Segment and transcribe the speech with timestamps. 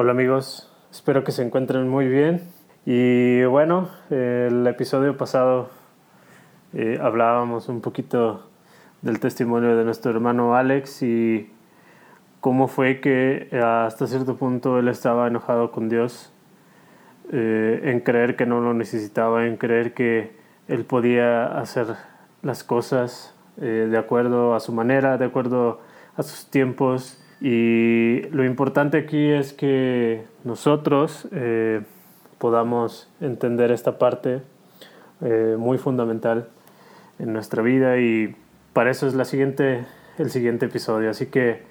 [0.00, 2.52] Hola amigos, espero que se encuentren muy bien.
[2.86, 5.70] Y bueno, el episodio pasado
[6.72, 8.48] eh, hablábamos un poquito
[9.02, 11.52] del testimonio de nuestro hermano Alex y
[12.38, 16.32] cómo fue que hasta cierto punto él estaba enojado con Dios
[17.32, 20.30] eh, en creer que no lo necesitaba, en creer que
[20.68, 21.96] él podía hacer
[22.42, 25.80] las cosas eh, de acuerdo a su manera, de acuerdo
[26.16, 31.82] a sus tiempos y lo importante aquí es que nosotros eh,
[32.38, 34.42] podamos entender esta parte
[35.20, 36.48] eh, muy fundamental
[37.18, 38.34] en nuestra vida y
[38.72, 39.84] para eso es la siguiente,
[40.18, 41.10] el siguiente episodio.
[41.10, 41.62] Así que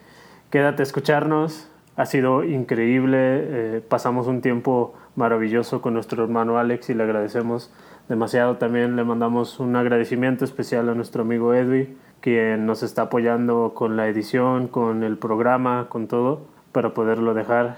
[0.51, 1.69] quédate a escucharnos.
[1.97, 3.17] Ha sido increíble.
[3.19, 7.73] Eh, pasamos un tiempo maravilloso con nuestro hermano Alex y le agradecemos
[8.07, 8.55] demasiado.
[8.55, 13.97] También le mandamos un agradecimiento especial a nuestro amigo Edwin quien nos está apoyando con
[13.97, 17.77] la edición, con el programa, con todo, para poderlo dejar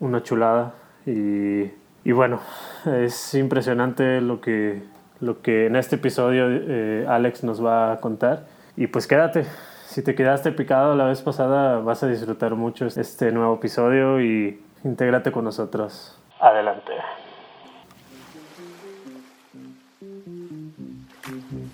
[0.00, 0.74] una chulada.
[1.06, 1.70] Y,
[2.04, 2.40] y bueno,
[2.86, 4.82] es impresionante lo que,
[5.20, 8.46] lo que en este episodio eh, Alex nos va a contar.
[8.76, 9.44] Y pues quédate,
[9.86, 14.60] si te quedaste picado la vez pasada, vas a disfrutar mucho este nuevo episodio y
[14.84, 16.18] intégrate con nosotros.
[16.40, 16.92] Adelante.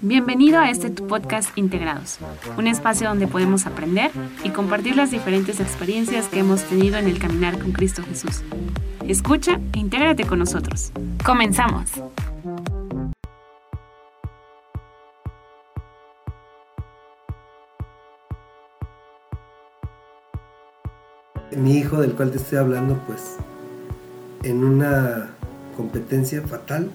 [0.02, 2.20] Bienvenido a este tu podcast Integrados,
[2.56, 4.10] un espacio donde podemos aprender
[4.42, 8.40] y compartir las diferentes experiencias que hemos tenido en el caminar con Cristo Jesús.
[9.06, 10.90] Escucha e intégrate con nosotros.
[11.22, 11.90] Comenzamos.
[21.54, 23.36] Mi hijo del cual te estoy hablando, pues,
[24.44, 25.28] en una
[25.76, 26.90] competencia fatal,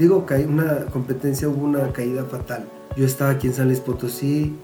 [0.00, 2.64] Digo, una competencia hubo una caída fatal.
[2.96, 4.56] Yo estaba aquí en San Luis Potosí,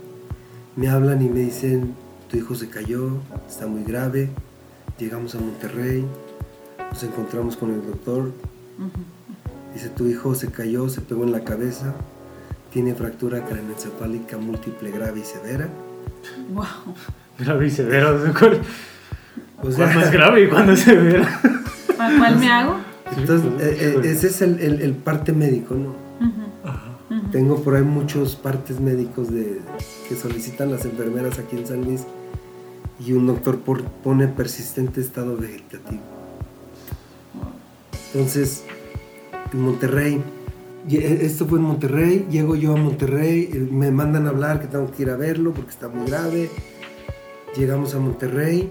[0.77, 1.95] me hablan y me dicen,
[2.31, 3.11] tu hijo se cayó,
[3.47, 4.31] está muy grave.
[4.98, 6.07] Llegamos a Monterrey,
[6.91, 8.33] nos encontramos con el doctor.
[9.75, 11.92] Dice, tu hijo se cayó, se pegó en la cabeza,
[12.73, 15.68] tiene fractura craneoencefálica múltiple grave y severa.
[16.55, 16.95] Wow.
[17.39, 21.41] Grave y severa, o sea, ¿cuándo es grave y cuándo es severa?
[21.95, 22.86] ¿Para cuál me hago?
[23.14, 26.06] Entonces, eh, eh, ese es el, parte médico, ¿no?
[27.30, 29.61] Tengo por ahí muchos partes médicos de,
[30.08, 32.02] que solicitan las enfermeras aquí en San Luis
[32.98, 33.61] y un doctor
[34.02, 36.02] pone persistente estado vegetativo.
[38.12, 38.64] Entonces,
[39.52, 40.23] en Monterrey,
[40.88, 44.67] e, esto fue en Monterrey, llego yo a Monterrey, eh, me mandan a hablar que
[44.67, 46.50] tengo que ir a verlo porque está muy grave.
[47.56, 48.70] Llegamos a Monterrey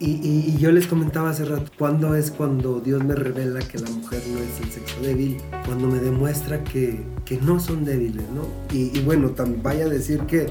[0.00, 4.22] y, yo les comentaba hace rato, ¿cuándo es cuando Dios me revela que la mujer
[4.28, 5.38] no es el sexo débil?
[5.66, 8.42] Cuando me demuestra que, que no son débiles, ¿no?
[8.72, 9.32] Y, bueno,
[9.62, 10.46] vaya a decir que,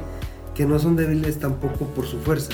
[0.53, 2.51] que no son débiles tampoco por su fuerza.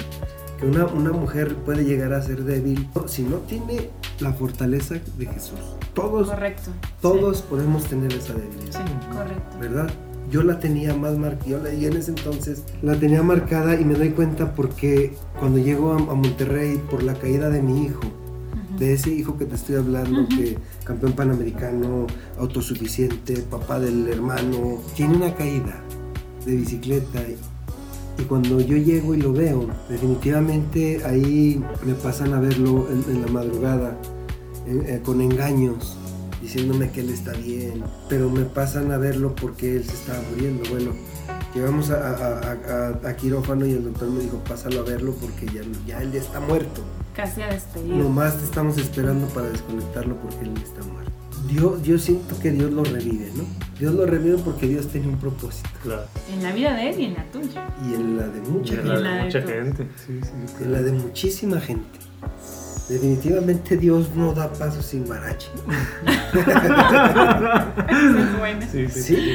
[0.59, 3.89] Que una, una mujer puede llegar a ser débil si no tiene
[4.19, 5.59] la fortaleza de Jesús.
[5.95, 6.71] Todos, correcto,
[7.01, 8.85] todos podemos tener esa debilidad.
[8.85, 9.57] Sí, correcto.
[9.59, 9.93] ¿Verdad?
[10.33, 14.09] Yo la tenía más marcada, y en ese entonces la tenía marcada y me doy
[14.09, 18.01] cuenta porque cuando llego a, Monterrey por la caída de mi hijo,
[18.79, 22.07] de ese hijo que te estoy hablando, que campeón panamericano,
[22.39, 25.83] autosuficiente, papá del hermano, tiene una caída
[26.47, 32.87] de bicicleta y, cuando yo llego y lo veo, definitivamente ahí me pasan a verlo
[32.89, 33.99] en, la madrugada,
[34.65, 35.97] eh, con engaños
[36.43, 40.69] diciéndome que él está bien, pero me pasan a verlo porque él se estaba muriendo.
[40.69, 40.91] Bueno,
[41.55, 46.11] llegamos a, quirófano y el doctor me dijo, pásalo a verlo porque ya, ya él
[46.11, 46.83] ya está muerto.
[47.15, 47.93] Casi a despedir.
[47.93, 51.11] Nomás te estamos esperando para desconectarlo porque él está muerto.
[51.47, 53.43] Dios, yo siento que Dios lo revive, ¿no?
[53.79, 55.69] Dios lo revive porque Dios tiene un propósito.
[55.81, 56.03] Claro.
[56.33, 57.67] En la vida de él y en la tuya.
[57.89, 58.93] Y en la de mucha gente.
[58.93, 59.87] En la de mucha gente.
[60.05, 61.99] Sí, sí, En la de muchísima gente.
[62.89, 65.47] Definitivamente Dios no da paso sin marachi.
[68.71, 69.33] sí, sí, sí,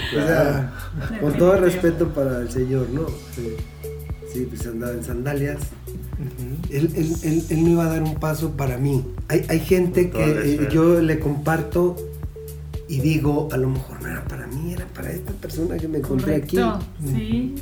[1.20, 3.06] con todo respeto para el Señor, ¿no?
[4.32, 5.58] Sí, pues andaba en sandalias.
[6.70, 9.05] él, él, él, no iba a dar un paso para mí.
[9.28, 11.96] Hay, hay gente que eh, yo le comparto
[12.88, 15.99] y digo, a lo mejor no era para mí, era para esta persona que me
[15.99, 16.58] encontré aquí.
[17.05, 17.55] Sí.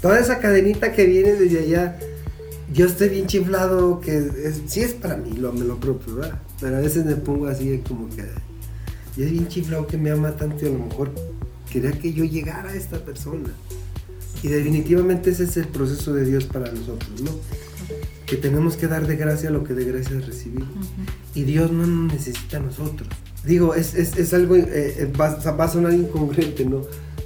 [0.00, 1.98] Toda esa cadenita que viene desde allá
[2.72, 6.42] yo estoy bien chiflado, que es, sí es para mí, lo, me lo propio, ¿verdad?
[6.60, 8.24] Pero a veces me pongo así como que,
[9.16, 11.10] y es bien chiflado que me ama tanto y a lo mejor
[11.70, 13.50] quería que yo llegara a esta persona.
[14.42, 17.32] Y definitivamente ese es el proceso de Dios para nosotros, ¿no?
[18.26, 20.68] Que tenemos que dar de gracia lo que de gracia recibimos.
[21.34, 23.08] Y Dios no nos necesita a nosotros.
[23.44, 26.82] Digo, es, es, es algo, eh, eh, va, va a sonar incongruente, ¿no?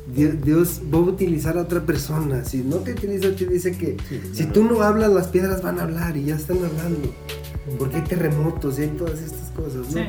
[0.07, 2.45] Dios, va a utilizar a otra persona.
[2.45, 3.97] Si no te utiliza, te dice que
[4.33, 7.13] si tú no hablas, las piedras van a hablar y ya están hablando.
[7.79, 10.03] Porque hay terremotos y hay todas estas cosas, ¿no?
[10.03, 10.05] Sí.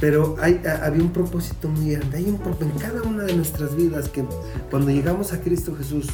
[0.00, 2.18] Pero hay, a- había un propósito muy grande.
[2.18, 4.24] Hay un pro- en cada una de nuestras vidas que
[4.70, 6.06] cuando llegamos a Cristo Jesús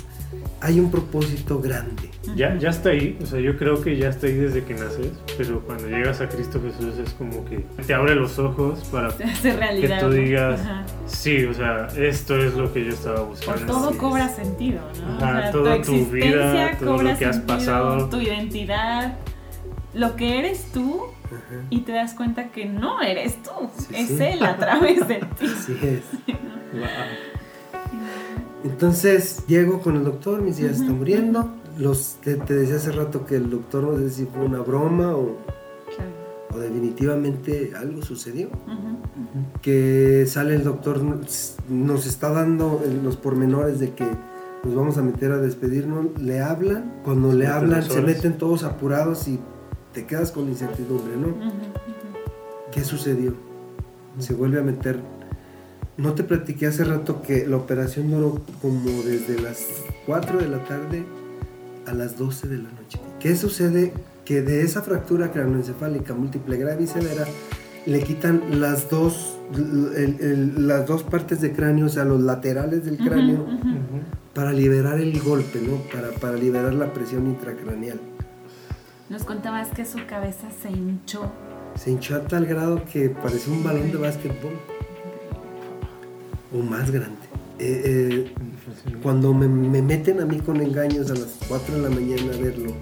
[0.65, 2.11] hay un propósito grande.
[2.35, 5.13] Ya, ya está ahí, o sea, yo creo que ya está ahí desde que naces,
[5.37, 9.11] pero cuando llegas a Cristo Jesús es como que te abre los ojos para
[9.43, 10.01] realidad.
[10.01, 10.13] tú ¿no?
[10.15, 10.85] digas, Ajá.
[11.07, 13.67] sí, o sea, esto es lo que yo estaba buscando.
[13.67, 14.01] todo Así es.
[14.01, 15.17] cobra sentido, ¿no?
[15.25, 16.27] Ajá, tu toda tu vida,
[16.71, 18.09] existencia todo lo que has sentido, pasado.
[18.09, 19.19] Tu identidad,
[19.93, 21.63] lo que eres tú, Ajá.
[21.69, 24.17] y te das cuenta que no eres tú, Sí, es sí.
[24.23, 25.47] él a través de ti.
[25.47, 26.03] Así es.
[26.75, 26.89] Wow.
[28.65, 31.49] Entonces llego con el doctor, mis hijas Ujú, están muriendo.
[31.79, 35.15] Los, te, te decía hace rato que el doctor no sé si fue una broma
[35.17, 35.37] o,
[35.95, 36.11] Claro.
[36.55, 38.49] o definitivamente algo sucedió.
[39.61, 41.01] Que sale el doctor,
[41.69, 44.05] nos está dando los pormenores de que
[44.65, 46.07] nos vamos a meter a despedirnos.
[46.21, 49.39] Le hablan, cuando le hablan se meten todos apurados y
[49.93, 51.35] te quedas con incertidumbre, ¿no?
[52.73, 53.35] ¿Qué sucedió?
[54.19, 55.01] Se vuelve a meter.
[55.97, 59.65] No te platiqué hace rato que la operación duró como desde las
[60.07, 61.05] 4 de la tarde
[61.87, 62.99] a las 12 de la noche.
[63.21, 63.93] ¿Qué sucede?
[64.25, 67.25] Que de esa fractura craneoencefálica múltiple grave y severa
[67.87, 72.85] le quitan las dos, el- el- las dos partes de cráneo, o sea, los laterales
[72.87, 73.53] del cráneo, ujú.
[73.53, 74.01] Ujú.
[74.33, 75.77] para liberar el golpe, ¿no?
[75.93, 78.01] Para, para liberar la presión intracraneal.
[79.11, 81.31] Nos contabas que su cabeza se hinchó.
[81.77, 84.55] Se hinchó a tal grado que parecía un balón de básquetbol.
[86.55, 87.19] O más grande.
[87.59, 87.83] Eh,
[88.31, 88.35] eh,
[89.03, 92.41] cuando me, me meten a mí con engaños a las 4 de la mañana a
[92.41, 92.73] verlo,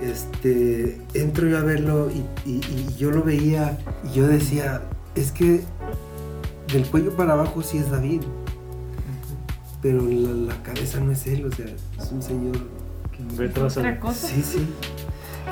[0.00, 4.82] este, entro yo a verlo y, y- y yo lo veía y yo decía,
[5.14, 5.62] es que
[6.72, 8.22] del cuello para abajo sí es David,
[9.82, 12.56] pero la, la cabeza no es él, o sea, es un señor
[13.54, 14.28] tras Otra cosa.
[14.28, 14.66] Sí, sí.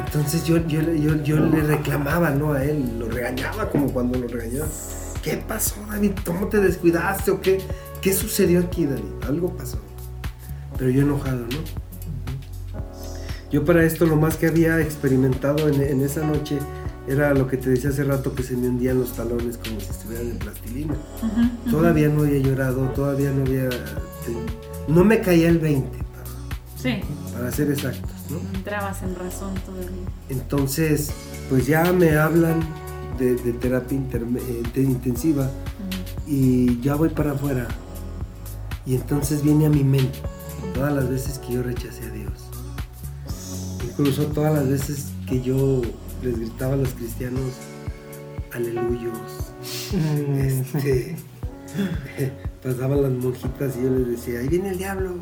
[0.07, 2.53] Entonces yo, yo, le- yo, yo le reclamaba, ¿no?
[2.55, 4.67] A él, lo regañaba como cuando lo regañaba.
[5.23, 6.13] ¿Qué pasó, David?
[6.25, 7.61] ¿Cómo te descuidaste o qué?
[8.01, 9.25] ¿Qué sucedió aquí, David?
[9.27, 9.79] Algo pasó.
[10.79, 11.59] Pero yo enojado, ¿no?
[13.51, 16.59] Yo para esto lo más que había experimentado en, en esa noche
[17.09, 19.91] era lo que te decía hace rato que se me hundían los talones como si
[19.91, 20.95] estuvieran en plastilina.
[21.71, 23.69] Todavía no había llorado, todavía no había...
[24.87, 25.99] No me caía el 20,
[26.77, 27.01] Sí,
[27.33, 28.39] para, ser exactos, ¿no?
[28.57, 30.07] entrabas en razón todavía.
[30.31, 31.11] Entonces,
[31.51, 32.61] pues ya me hablan
[33.21, 35.49] de, de terapia interme- eh, de intensiva
[36.27, 37.69] y ya voy para afuera.
[38.87, 40.19] Y entonces viene a mi mente
[40.75, 42.33] todas las veces que yo rechacé a Dios.
[43.85, 45.83] Incluso todas las veces que yo
[46.23, 47.43] les gritaba a los cristianos,
[48.53, 49.53] aleluyos.
[50.37, 51.17] Este,
[52.63, 55.15] pasaban las monjitas y yo les decía, ahí viene el diablo.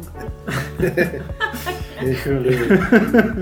[2.00, 2.31] Este,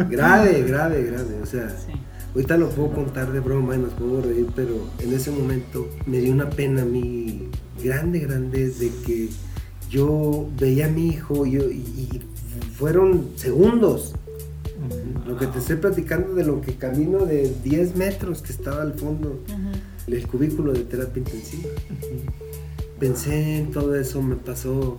[0.09, 1.41] grave, grave, grave.
[1.43, 1.93] O sea, Sí.
[2.37, 6.19] Ahorita lo puedo contar de broma y nos puedo reír, pero en ese momento me
[6.21, 7.49] dio una pena a mí
[7.83, 9.29] grande, grande de que
[9.91, 12.21] yo veía a mi hijo y, yo- y- y
[12.77, 14.15] fueron segundos.
[15.27, 18.95] Lo que te estoy platicando de lo que camino de 10 metros que estaba al
[18.95, 20.15] fondo, Ujú.
[20.15, 21.69] el cubículo de terapia intensiva.
[22.99, 24.99] Pensé en todo eso, me pasó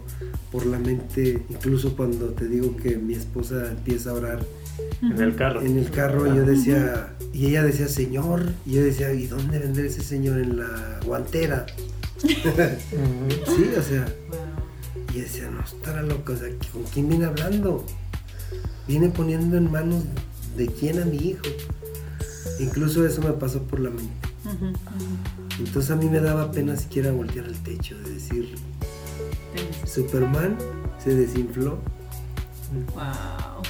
[0.51, 4.45] por la mente, incluso cuando te digo que mi esposa empieza a orar
[5.01, 5.61] En el carro.
[5.61, 9.83] en el carro, yo decía, y ella decía, Señor, y yo decía, ¿y dónde vendrá
[9.83, 10.37] ese Señor?
[10.39, 11.65] En la guantera.
[12.21, 12.35] Sí,
[13.77, 14.05] o sea,
[15.13, 17.83] y decía, no, estará loco, o sea, ¿con quién viene hablando?
[18.87, 20.03] Viene poniendo en manos
[20.55, 21.41] de quién a mi hijo.
[22.59, 24.13] Incluso eso me pasó por la mente.
[25.59, 28.55] Entonces a mí me daba pena siquiera voltear al techo, de decir,
[29.85, 30.57] Superman
[31.03, 31.77] se desinfló,
[32.93, 33.63] Wow.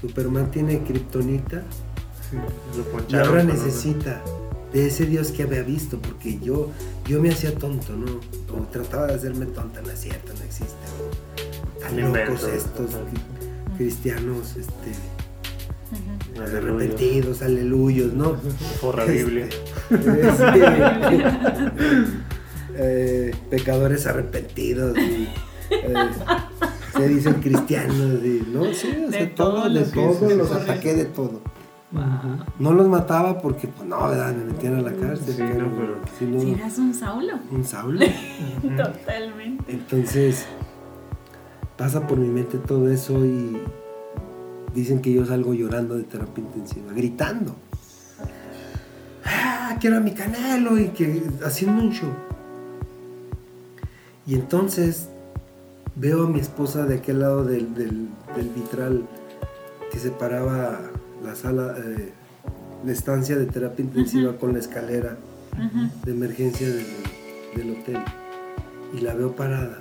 [0.00, 1.62] Superman tiene kriptonita
[2.30, 2.36] Sí,
[3.08, 4.22] y ahora necesita
[4.72, 6.70] de ese Dios que había visto, porque yo,
[7.06, 8.20] yo me hacía tonto, ¿no?
[8.54, 10.76] O trataba de hacerme tonta, no es cierto, no existe.
[11.76, 12.48] o tan locos invento.
[12.56, 12.90] estos
[13.76, 14.90] cristianos, este,
[15.90, 16.18] Ujú.
[16.38, 18.34] Arrepentidos, aleluyos, ¿no?
[18.80, 19.48] Forra Este, Biblia.
[19.90, 19.96] sí.
[22.76, 25.28] Eh, pecadores arrepentidos y,
[25.70, 25.94] eh,
[26.96, 30.52] se dicen cristianos y, no sí o De sea, todo, todo de todo se los
[30.52, 31.40] ataqué de todo
[31.92, 32.44] Wow.
[32.60, 35.98] no los mataba porque pues no verdad me metían a la cárcel Sí, no, pero-
[36.16, 37.32] si no, Si eras un Saulo.
[37.50, 38.06] un Saulo.
[38.76, 39.64] Totalmente.
[39.72, 40.46] entonces
[41.76, 43.60] pasa por mi mente todo eso y
[44.74, 47.54] dicen que yo salgo llorando de terapia intensiva gritando.
[49.24, 52.10] Ah, quiero a mi canelo y que haciendo un show.
[54.26, 55.08] Y entonces
[55.96, 59.02] veo a mi esposa de aquel lado del, del- del vitral
[59.90, 60.78] que separaba
[61.24, 62.12] la sala, eh,
[62.84, 65.16] la estancia de terapia intensiva con la escalera
[66.04, 66.86] de emergencia del,
[67.56, 67.98] del hotel.
[68.96, 69.78] Y la veo parada.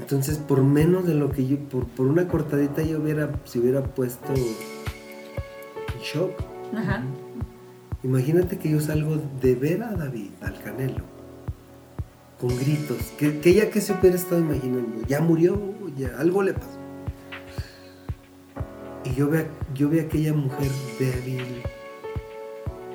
[0.00, 3.82] Entonces, por menos de lo que yo, por, por una cortadita yo hubiera, se hubiera
[3.82, 6.30] puesto en shock.
[6.74, 7.02] Ajá.
[8.04, 11.02] Imagínate que yo salgo de ver a David, al Canelo,
[12.40, 15.60] con gritos, que, que ella que se hubiera estado imaginando, ya murió,
[15.96, 16.78] ya algo le pasó.
[19.04, 21.62] Y yo ve, yo ve a aquella mujer débil,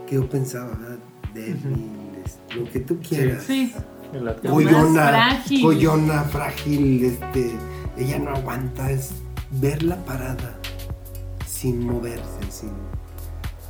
[0.07, 0.95] que yo pensaba, ah,
[1.33, 1.89] débil,
[2.24, 3.43] es- lo que tú quieras.
[3.43, 3.74] Sí.
[4.22, 5.62] Coyona, frágil.
[5.62, 7.51] coyona, frágil, este,
[7.98, 9.12] ella no aguanta, es
[9.51, 10.55] verla parada,
[11.48, 12.72] sin moverse, sin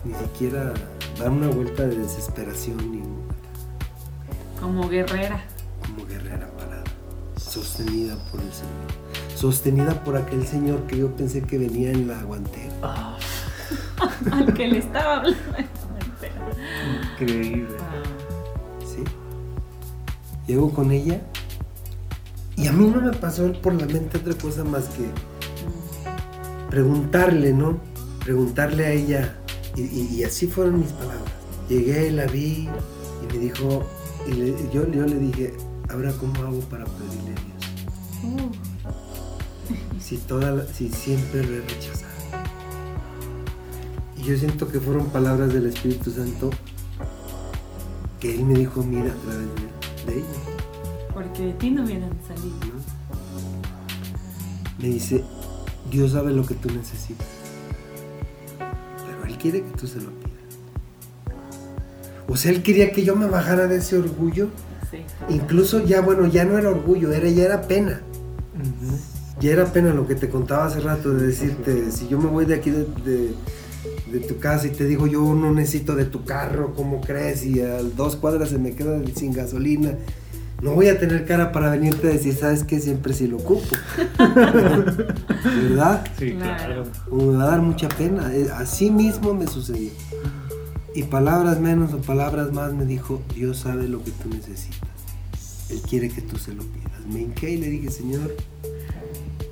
[0.03, 0.73] ni siquiera
[1.17, 3.01] dar una vuelta de desesperación ni
[4.59, 5.41] Como guerrera.
[5.85, 6.83] como guerrera parada,
[7.37, 12.21] sostenida por el Señor, sostenida por aquel Señor que yo pensé que venía en la
[12.23, 12.73] guantera.
[14.31, 15.37] Al que le estaba hablando.
[17.13, 17.77] increíble.
[20.47, 21.21] Llego con ella
[22.55, 25.05] y a mí no me pasó por la mente otra cosa más que
[26.69, 27.79] preguntarle, ¿no?
[28.23, 29.35] Preguntarle a ella
[29.75, 31.31] y, y- y así fueron mis palabras.
[31.69, 32.67] Llegué, la vi
[33.23, 33.83] y me dijo,
[34.27, 35.53] y le- yo, yo le dije,
[35.89, 38.57] ahora cómo hago para pedirle a Dios.
[39.99, 42.11] Si, toda la- si siempre lo he rechazado.
[44.17, 46.49] Y yo siento que fueron palabras del Espíritu Santo
[48.19, 50.25] que Él me dijo, mira a través de, de ella.
[51.13, 52.55] Porque de ti no hubieran salido.
[52.59, 52.81] ¿no?
[54.79, 55.23] Me dice,
[55.91, 57.27] Dios sabe lo que tú necesitas.
[58.57, 60.31] Pero Él quiere que tú se lo pidas.
[62.27, 64.49] O sea, Él quería que yo me bajara de ese orgullo.
[64.91, 64.97] Sí.
[65.29, 68.01] Incluso ya, bueno, ya no era orgullo, era, ya era pena.
[69.39, 72.45] Ya era pena lo que te contaba hace rato de decirte, si yo me voy
[72.45, 73.33] de aquí de, de-
[74.13, 77.43] de tu casa y te digo yo no necesito de tu carro, ¿cómo crees?
[77.45, 79.95] Y a dos cuadras se me queda sin gasolina.
[80.61, 82.79] No voy a tener cara para venirte a decir, ¿sabes qué?
[82.79, 83.65] Siempre sí lo ocupo.
[85.43, 86.05] ¿Verdad?
[86.17, 86.85] Sí, Claro.
[87.11, 88.33] Me va a dar mucha pena.
[88.33, 89.89] Eh, Así mismo me sucedió.
[90.95, 94.89] Y palabras menos o palabras más me dijo, Dios sabe lo que tú necesitas.
[95.69, 97.05] Él quiere que tú se lo pidas.
[97.11, 98.33] Me hinqué y le dije, Señor,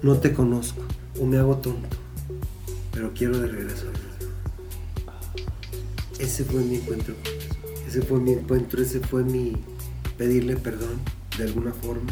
[0.03, 0.83] no te conozco
[1.19, 1.97] o me hago tonto,
[2.93, 3.87] pero quiero de regreso.
[3.87, 4.10] a Dios".
[6.21, 7.85] Ese fue mi encuentro con Jesús.
[7.87, 9.57] Ese fue mi encuentro, ese fue mi
[10.17, 10.99] pedirle perdón
[11.37, 12.11] de alguna forma.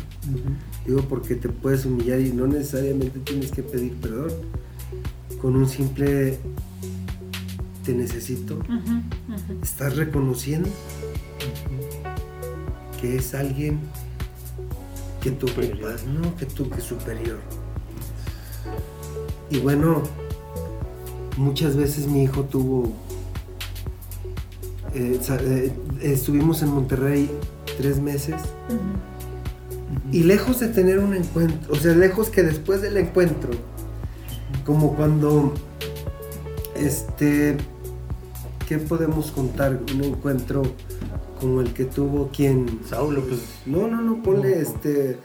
[0.86, 4.32] Digo porque te puedes humillar y no necesariamente tienes que pedir perdón.
[5.40, 6.40] Con un simple
[7.86, 8.60] te necesito,
[9.62, 10.70] estás reconociendo
[13.00, 13.80] que es alguien
[15.22, 17.40] que tú ocupas, no que tú que es superior.
[19.50, 20.04] Y bueno,
[21.38, 22.92] muchas veces mi hijo tuvo.
[24.94, 27.30] Eh, eh, estuvimos en Monterrey
[27.78, 28.42] tres meses
[30.12, 33.52] y lejos de tener un encuentro, o sea, lejos que después del encuentro,
[34.66, 35.54] como cuando,
[36.76, 37.58] este,
[38.68, 39.80] ¿qué podemos contar?
[39.94, 40.64] Un encuentro
[41.40, 42.80] como el que tuvo quien...
[42.86, 43.42] Saulo, pues.
[43.66, 45.20] No, no, no, ponle este,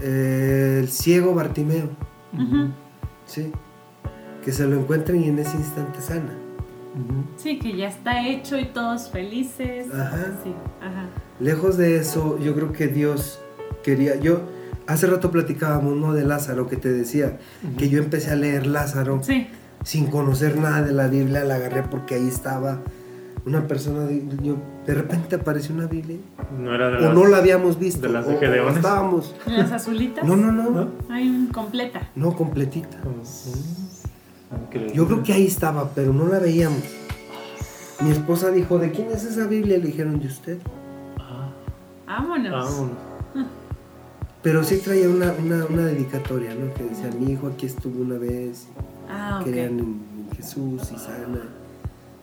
[0.00, 1.90] eh, el ciego Bartimeo.
[3.26, 3.52] ¿sí?
[4.44, 6.32] Que se lo encuentren y en ese instante sana.
[7.36, 9.86] Sí, que ya está hecho y todos felices.
[9.92, 10.26] Ajá.
[10.44, 11.06] Sí, ajá.
[11.38, 13.40] Lejos de eso, yo creo que Dios
[13.82, 14.40] quería, yo...
[14.86, 16.12] Hace rato platicábamos, ¿no?
[16.14, 17.38] De Lázaro, que te decía
[17.78, 19.20] que yo empecé a leer Lázaro.
[19.22, 19.46] Sí,
[19.84, 22.80] sin conocer nada de la Biblia, la agarré porque ahí estaba
[23.46, 24.56] una persona, de, yo,
[24.86, 26.16] de repente apareció una Biblia,
[26.58, 28.76] No era de o las- no la habíamos visto, de las de o Gedeones.
[28.78, 30.24] estábamos, las azulitas.
[30.24, 30.88] no, no, no, ¿No?
[31.52, 32.08] Completa.
[32.16, 32.98] no, completita.
[32.98, 33.22] Mm,
[34.56, 34.94] increíble.
[34.94, 36.82] Yo creo que ahí estaba, pero no la veíamos.
[38.00, 39.78] Mi esposa dijo, ¿de quién es esa Biblia?
[39.78, 40.58] Le dijeron, de usted.
[41.18, 41.52] Ah,
[42.06, 42.50] Vámonos.
[42.52, 42.96] vámonos.
[44.42, 46.72] Pero sí traía una, una, una dedicatoria, ¿no?
[46.72, 48.66] Que decía, mi hijo aquí estuvo una vez,
[49.10, 49.48] Ah, ok.
[49.50, 51.42] crean en, en Jesús y sana.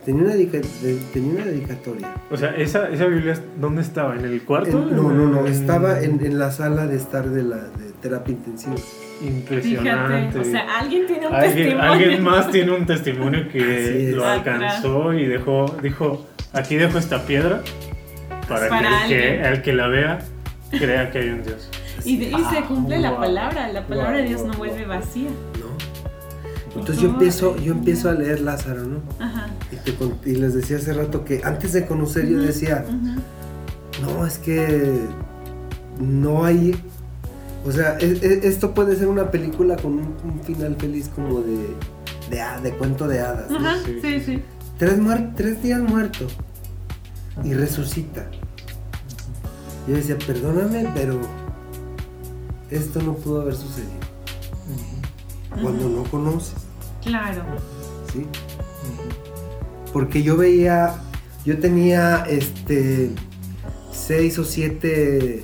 [0.03, 2.15] Tenía una, dedica- de- tenía una dedicatoria.
[2.31, 4.15] O sea, ¿esa, esa Biblia, ¿dónde estaba?
[4.15, 4.81] ¿En el cuarto?
[4.81, 7.91] En- no, no, no, En- estaba en, en la sala de estar de la de
[8.01, 8.75] terapia intensiva.
[9.21, 10.31] Impresionante.
[10.31, 11.91] Fíjate, o sea, alguien tiene un alguien, testimonio.
[11.91, 17.61] alguien más tiene un testimonio que lo alcanzó y dejó, dijo, aquí dejo esta piedra
[18.47, 19.45] para, Para que, el que alguien.
[19.53, 20.19] el que la vea
[20.71, 21.69] crea que hay un Dios.
[22.05, 24.85] Y, de- y se cumple la palabra, la palabra Wow, de Dios wow, no vuelve
[24.85, 24.87] wow.
[24.99, 25.29] vacía.
[25.59, 26.79] ¿no?
[26.79, 29.01] Entonces yo empiezo, yo empiezo a leer Lázaro, ¿no?
[29.19, 29.47] Ajá.
[29.71, 32.85] Y, te con- y les decía hace rato que antes de conocer yo decía,
[34.01, 34.99] no, es que
[35.99, 36.75] no hay...
[37.67, 41.41] O sea, e- e- esto puede ser una película con un, un final feliz como
[41.41, 41.67] de
[42.31, 43.49] de, ha- de cuento de hadas.
[43.51, 43.57] ¿no?
[43.57, 43.99] Ajá, Sí.
[44.01, 44.41] sí, sí.
[44.77, 46.27] Tres, muer- tres días muerto
[47.43, 48.25] y resucita.
[49.87, 51.19] Yo decía, perdóname, pero
[52.69, 53.91] esto no pudo haber sucedido.
[55.61, 56.55] Cuando no conoces,
[57.03, 57.41] Claro.
[58.13, 58.25] ¿sí?
[59.93, 60.95] Porque yo veía,
[61.45, 63.11] yo tenía este
[63.91, 65.43] seis o siete,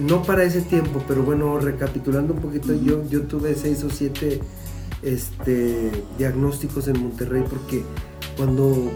[0.00, 4.40] no para ese tiempo, pero bueno, recapitulando un poquito, yo, yo tuve seis o siete
[5.02, 7.82] este, diagnósticos en Monterrey porque
[8.36, 8.90] cuando,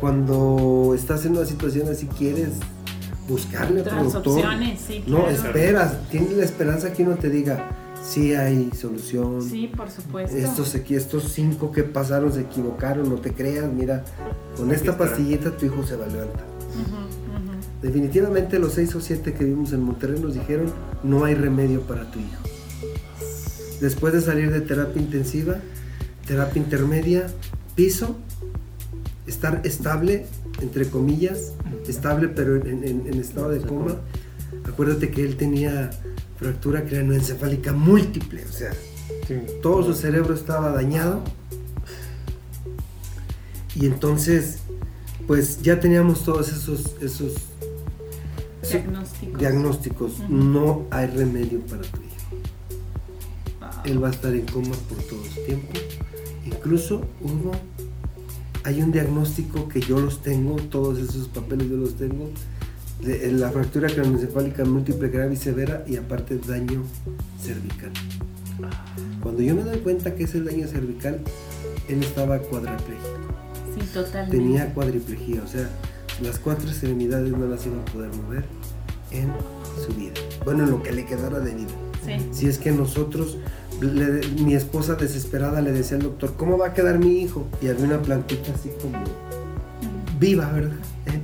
[0.00, 2.50] cuando estás en una situación así quieres
[3.28, 4.32] buscarle a tu Otras doctor.
[4.34, 5.04] opciones, sí.
[5.06, 7.70] No, esperas, tienes la esperanza que uno te diga,
[8.02, 9.42] sí hay solución.
[9.42, 10.36] Sí, por supuesto.
[10.36, 14.04] Estos, aquí, estos cinco que pasaron se equivocaron, no te creas, mira,
[14.56, 16.44] con esta pastillita tu hijo se va a levantar.
[17.86, 20.72] Definitivamente los seis o siete que vimos en Monterrey nos dijeron,
[21.04, 22.42] no hay remedio para tu hijo.
[23.80, 25.58] Después de salir de terapia intensiva,
[26.26, 27.28] terapia intermedia,
[27.76, 28.16] piso,
[29.28, 30.26] estar estable,
[30.60, 31.52] entre comillas,
[31.86, 33.94] estable pero en, en- en estado de coma.
[34.64, 35.90] Acuérdate que él tenía
[36.40, 38.72] fractura craneoencefálica múltiple, o sea,
[39.28, 39.36] Sí.
[39.62, 41.22] todo su cerebro estaba dañado.
[43.76, 44.56] Y entonces,
[45.28, 47.34] pues ya teníamos todos esos, esos,
[48.70, 49.38] Diagnósticos.
[49.40, 50.12] diagnósticos.
[50.28, 52.16] No hay remedio para tu hijo.
[53.60, 53.68] Wow.
[53.84, 55.72] Él va a estar en coma por todo el tiempo.
[56.44, 57.52] Incluso hubo,
[58.64, 62.30] hay un diagnóstico que yo los tengo, todos esos papeles yo los tengo,
[63.02, 66.82] de la fractura craneoencefálica múltiple grave y severa y aparte daño
[67.40, 67.90] cervical.
[69.22, 71.20] Cuando yo me doy cuenta que es el daño cervical,
[71.88, 73.06] él estaba cuadraplégico,
[73.78, 74.36] Sí, totalmente.
[74.36, 75.68] tenía cuadriplejía, o sea,
[76.22, 78.44] las cuatro extremidades no las iba a poder mover
[79.10, 79.32] en
[79.86, 80.12] su vida.
[80.44, 81.68] Bueno, en lo que le quedara de vida.
[82.04, 82.12] Sí.
[82.32, 83.38] Si es que nosotros,
[83.80, 87.46] le- mi esposa desesperada le decía al doctor, ¿cómo va a quedar mi hijo?
[87.60, 88.98] Y había una plantita así como
[90.18, 90.76] viva, ¿verdad?
[91.06, 91.20] ¿Eh?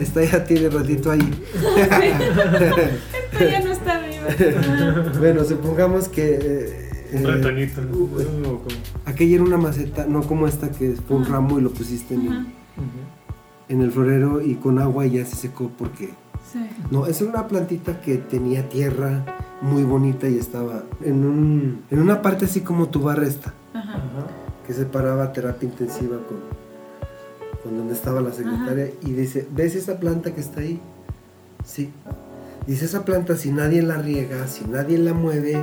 [0.00, 1.30] Esta ya tiene ratito ahí.
[1.54, 5.12] Esta ya no está viva.
[5.18, 6.38] Bueno, supongamos que...
[6.42, 7.80] eh, Un eh, retoñito.
[7.82, 7.96] ¿no?
[7.96, 11.62] uh, O como- aquella era una maceta, no como esta que fue un ramo y
[11.62, 12.46] lo pusiste en el, Ajá.
[13.68, 16.10] En el florero y con agua y ya se secó porque...
[16.52, 16.60] Sí.
[16.90, 19.24] No, esa era una plantita que tenía tierra
[19.60, 23.52] muy bonita y estaba en, un, en una parte así como tu barra esta.
[23.74, 23.94] Ajá.
[23.94, 24.26] Ajá.
[24.66, 26.38] que separaba terapia intensiva con,
[27.62, 30.80] con donde estaba la secretaria y dice, ¿ves esa planta que está ahí?
[31.64, 31.90] Sí.
[32.66, 35.62] Dice, esa planta si nadie la riega, si nadie la mueve,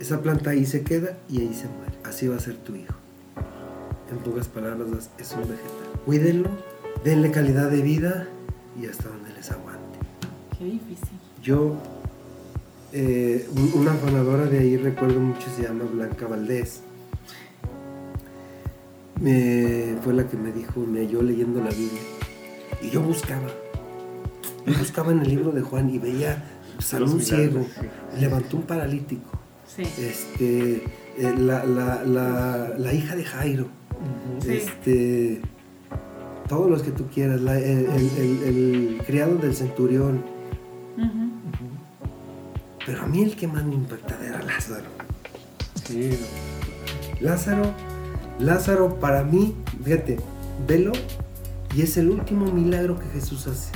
[0.00, 1.92] esa planta ahí se queda y ahí se muere.
[2.04, 2.94] Así va a ser tu hijo.
[4.10, 6.00] En pocas palabras, es un vegetal.
[6.04, 6.50] Cuídenlo,
[7.04, 8.26] denle calidad de vida
[8.80, 9.98] y hasta donde les aguante.
[10.58, 11.18] Qué difícil.
[11.42, 11.76] Yo,
[12.92, 16.82] eh, un- una fanadora de ahí, recuerdo mucho, se llama Blanca Valdés.
[19.20, 22.00] Me, fue la que me dijo, me halló leyendo la Biblia.
[22.82, 23.48] Y yo buscaba.
[24.66, 26.42] Yo buscaba en el libro de Juan y veía
[26.78, 28.20] sanó Los un ciego, sí.
[28.20, 29.30] levantó un paralítico.
[29.66, 29.82] Sí.
[29.82, 30.84] Este,
[31.18, 33.66] eh, la, la- la- la hija de Jairo.
[34.40, 34.50] Sí.
[34.52, 35.40] Este,
[36.52, 37.40] todos los que tú quieras.
[37.40, 40.22] la- el, el- el- el criado del centurión.
[42.84, 44.84] Pero a mí el que más me impactaba era Lázaro.
[45.86, 46.10] Sí,
[47.20, 47.62] Lázaro,
[48.38, 50.18] Lázaro para mí, fíjate,
[50.68, 50.92] velo
[51.74, 53.72] y es el último milagro que Jesús hace.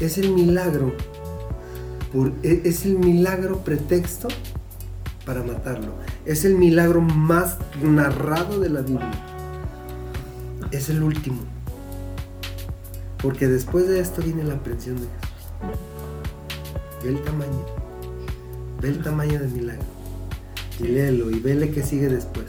[0.00, 0.92] Es el milagro,
[2.12, 4.28] por- e- es el milagro pretexto
[5.26, 5.92] para matarlo.
[6.24, 9.10] Es el milagro más narrado de la Biblia.
[10.70, 11.40] Es el último.
[13.24, 15.80] Porque después de esto viene la aprehensión de Jesús.
[17.02, 17.66] Ve el tamaño.
[18.80, 19.82] Ve el tamaño del milagro.
[20.78, 22.46] Y léelo y vele que sigue después.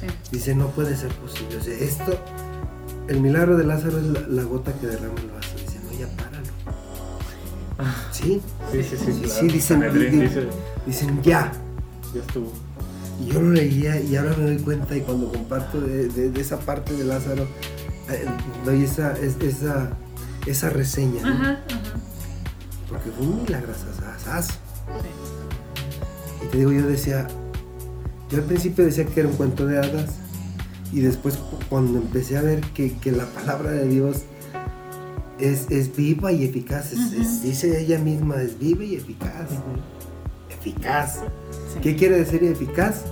[0.00, 0.06] Sí.
[0.30, 1.56] Dice, no puede ser posible.
[1.56, 2.18] O sea, esto,
[3.08, 5.56] el milagro de Lázaro es la, la gota que derrama el vaso.
[5.56, 6.46] Dice, no, ya páralo.
[8.12, 8.40] Sí,
[8.72, 9.12] sí, sí, sí.
[9.12, 9.40] Sí, claro.
[9.40, 10.46] sí, dicen- Sanedrín di- dice,
[10.86, 11.52] dicen, ya.
[12.14, 12.52] ya estuvo.
[13.20, 16.40] Y yo lo leía y ahora me doy cuenta y cuando comparto de, de- de
[16.40, 17.46] esa parte de Lázaro,
[18.64, 19.90] doy esa, es- esa,
[20.46, 21.22] esa reseña.
[21.22, 21.28] ¿no?
[21.28, 21.60] Ajá, ajá.
[22.88, 23.72] Porque fue un milagro.
[26.42, 27.26] Y te digo, yo decía,
[28.30, 30.10] yo al principio decía que era un cuento de hadas
[30.92, 34.22] y después cu- cuando empecé a ver que, que la palabra de Dios
[35.38, 39.48] es, es viva y eficaz, es- dice ella misma, es viva y eficaz.
[40.60, 41.20] Eficaz.
[41.72, 41.80] Sí.
[41.82, 43.02] ¿Qué quiere decir eficaz?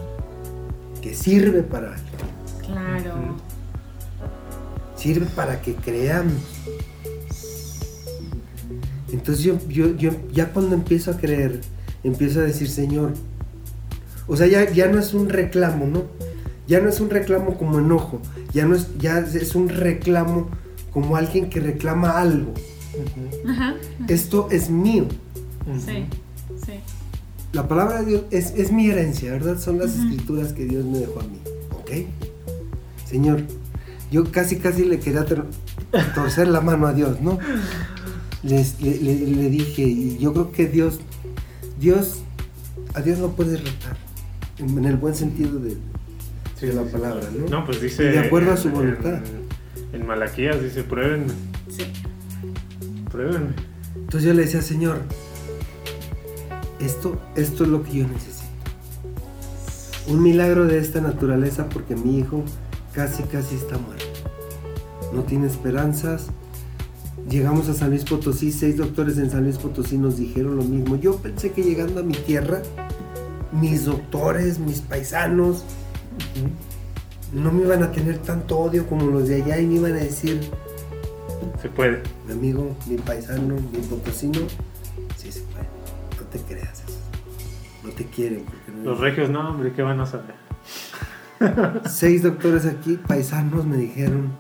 [1.02, 2.04] Que sirve para algo,
[2.66, 3.37] Claro.
[5.04, 6.32] Sirve para que creamos.
[9.12, 11.60] Entonces yo, yo, yo ya cuando empiezo a creer,
[12.02, 13.12] empiezo a decir, Señor,
[14.26, 16.04] o sea, ya, ya no es un reclamo, ¿no?
[16.66, 18.22] Ya no es un reclamo como enojo,
[18.54, 20.48] ya no es, ya es un reclamo
[20.90, 22.54] como alguien que reclama algo.
[23.46, 23.74] Ajá.
[24.08, 25.04] Esto es mío.
[25.84, 26.06] Sí,
[26.64, 26.80] sí.
[27.52, 29.60] La palabra de Dios es, es mi herencia, ¿verdad?
[29.60, 31.40] Son las escrituras que Dios me dejó a mí.
[31.78, 31.90] ¿Ok?
[33.04, 33.42] Señor,
[34.14, 35.46] yo casi, casi le quería tor-
[36.14, 37.38] torcer la mano a Dios, ¿no?
[38.44, 41.00] Les- le, le- le dije, y yo creo que Dios,
[41.81, 42.22] Dios,
[42.94, 43.96] a Dios no puedes retar,
[44.59, 45.77] en, en el buen sentido de,
[46.61, 47.48] Sí, de la sí, palabra, ¿no?
[47.48, 48.05] No, pues dice.
[48.05, 49.20] Y de acuerdo a su voluntad.
[49.92, 51.33] En, en Malaquías dice: pruébenme,
[51.68, 51.83] Sí.
[53.11, 53.55] pruébenme.
[53.96, 55.00] Entonces yo le decía, Señor,
[56.81, 58.44] esto, esto es lo que yo necesito.
[60.07, 62.44] Un milagro de esta naturaleza porque mi hijo
[62.92, 64.03] casi, casi está muerto.
[65.14, 66.27] No tiene esperanzas.
[67.29, 70.96] Llegamos a San Luis Potosí, seis doctores en San Luis Potosí nos dijeron lo mismo.
[70.96, 72.61] Yo pensé que llegando a mi tierra,
[73.53, 75.64] mis doctores, mis paisanos,
[77.33, 79.96] no me iban a tener tanto odio como los de allá y me iban a
[79.96, 80.40] decir,
[81.62, 82.03] Se puede.
[82.27, 84.40] mi amigo, mi paisano, mi potosino,
[85.16, 85.64] sí se puede.
[86.20, 86.98] No te creas eso.
[87.85, 88.44] No te quieren.
[88.44, 90.35] Porque no- Los regios, no, hombre, ¿qué van a saber?
[91.88, 94.33] Seis doctores aquí, paisanos, me dijeron.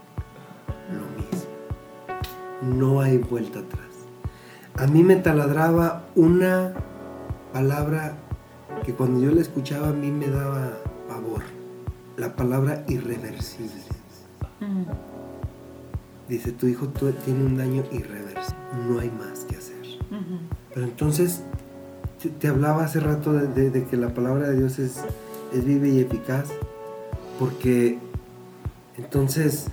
[2.68, 3.84] No hay vuelta atrás.
[4.76, 6.72] A mí me taladraba una
[7.52, 8.16] palabra
[8.84, 10.72] que cuando yo la escuchaba a mí me daba
[11.08, 11.42] pavor.
[12.16, 13.72] La palabra irreversible.
[14.60, 14.84] Mm.
[16.28, 16.88] Dice, tu hijo
[17.24, 18.58] tiene un daño irreversible.
[18.88, 19.74] No hay más que hacer.
[20.72, 21.42] Pero entonces,
[22.22, 24.96] te, te hablaba hace rato de, de- de que la palabra de Dios es,
[25.52, 26.48] es viva y eficaz,
[27.38, 27.98] porque
[28.96, 29.66] entonces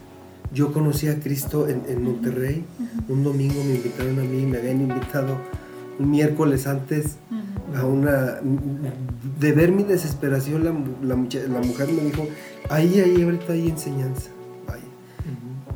[0.53, 2.63] yo conocí a Cristo en, en Monterrey,
[3.07, 5.37] un domingo me invitaron a mí, me habían invitado
[5.99, 7.17] un miércoles antes
[7.75, 8.39] a una...
[9.39, 12.27] De ver mi desesperación, la, la mujer me dijo,
[12.69, 14.29] ahí, ahí, ahorita hay enseñanza.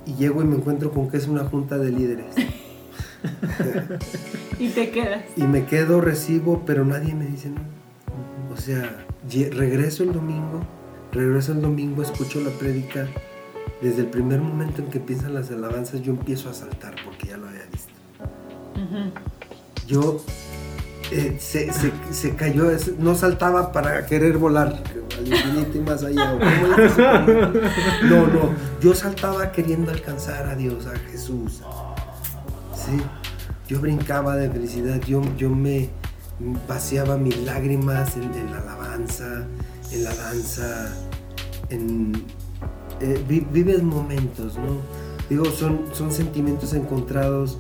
[0.06, 2.36] Y llego y me encuentro con que es una junta de líderes.
[4.60, 5.24] Y te quedas.
[5.36, 7.68] Y me quedo, recibo, pero nadie me dice nada.
[8.54, 9.06] O sea,
[9.52, 10.62] regreso el domingo,
[11.12, 13.08] regreso el domingo, escucho la prédica.
[13.86, 17.38] Desde el primer momento en que empiezan las alabanzas, yo empiezo a saltar porque ya
[17.38, 17.94] lo había visto.
[19.88, 20.20] Yo
[21.12, 22.66] eh, se, se- se cayó,
[22.98, 24.82] no saltaba para querer volar
[25.20, 26.34] al infinito y más allá.
[28.04, 28.50] No, no,
[28.82, 31.62] yo saltaba queriendo alcanzar a Dios, a Jesús.
[32.74, 33.00] Sí,
[33.68, 35.90] yo brincaba de felicidad, yo, yo me
[36.68, 39.46] vaciaba mis lágrimas en, en la alabanza,
[39.92, 40.92] en la danza,
[41.70, 42.14] en...
[43.02, 44.82] eh, vi- vives momentos, ¿no?
[45.30, 47.58] Digo, son, son sentimientos encontrados.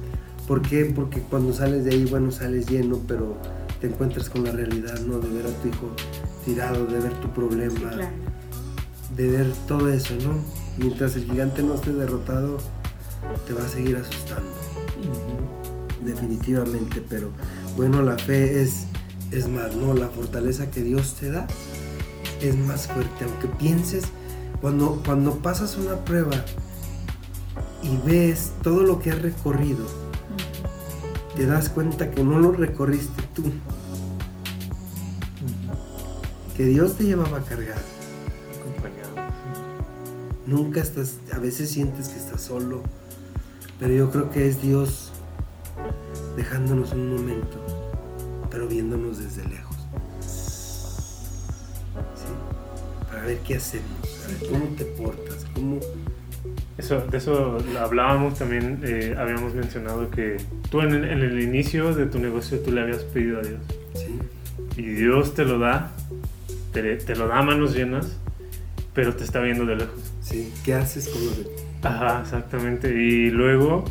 [0.47, 0.85] ¿Por qué?
[0.85, 3.35] Porque cuando sales de ahí, bueno, sales lleno, pero
[3.81, 5.19] te encuentras con la realidad, ¿no?
[5.19, 5.89] De ver a tu hijo
[6.45, 8.07] tirado, de ver tu problema, Sí, claro.
[9.15, 10.35] de ver todo eso, ¿no?
[10.77, 12.57] Mientras el gigante no esté derrotado,
[13.47, 14.51] te va a seguir asustando
[16.03, 17.29] definitivamente, pero
[17.75, 18.85] bueno, la fe es,
[19.31, 19.93] es más, ¿no?
[19.93, 21.47] La fortaleza que Dios te da
[22.41, 24.03] es más fuerte, aunque pienses,
[24.65, 26.43] cuando, cuando pasas una prueba
[27.84, 29.86] y ves todo lo que has recorrido,
[31.36, 33.43] te das cuenta que no lo recorriste tú,
[36.58, 37.78] que Dios te llevaba a cargar.
[38.60, 39.32] Acompañado.
[40.47, 42.82] Nunca estás, a veces sientes que estás solo,
[43.80, 45.12] pero yo creo que es Dios
[46.36, 47.63] dejándonos un momento,
[48.49, 49.78] pero viéndonos desde lejos.
[52.15, 53.06] ¿Sí?
[53.12, 54.04] Para ver qué hacemos,
[54.49, 55.79] cómo te portas, cómo...
[56.77, 60.38] Eso, de eso hablábamos también, eh, habíamos mencionado que
[60.69, 63.59] tú en, el- en el inicio de tu negocio tú le habías pedido a Dios
[63.93, 64.81] ¿sí?
[64.81, 65.91] y Dios te lo da,
[66.73, 68.17] te, te lo da a manos llenas,
[68.93, 70.11] pero te está viendo de lejos.
[70.21, 70.51] ¿Sí?
[70.65, 71.45] ¿Qué haces con lo de...
[71.83, 72.89] Ajá, exactamente.
[72.89, 73.85] Y luego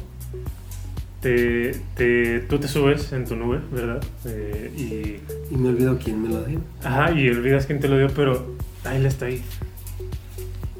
[1.20, 4.02] te, te- tú te subes en tu nube, ¿verdad?
[4.26, 6.60] Eh, y, Y me olvido quién me lo dio.
[6.82, 9.42] ajá, y olvidas quién te lo dio, pero ahí Él está ahí.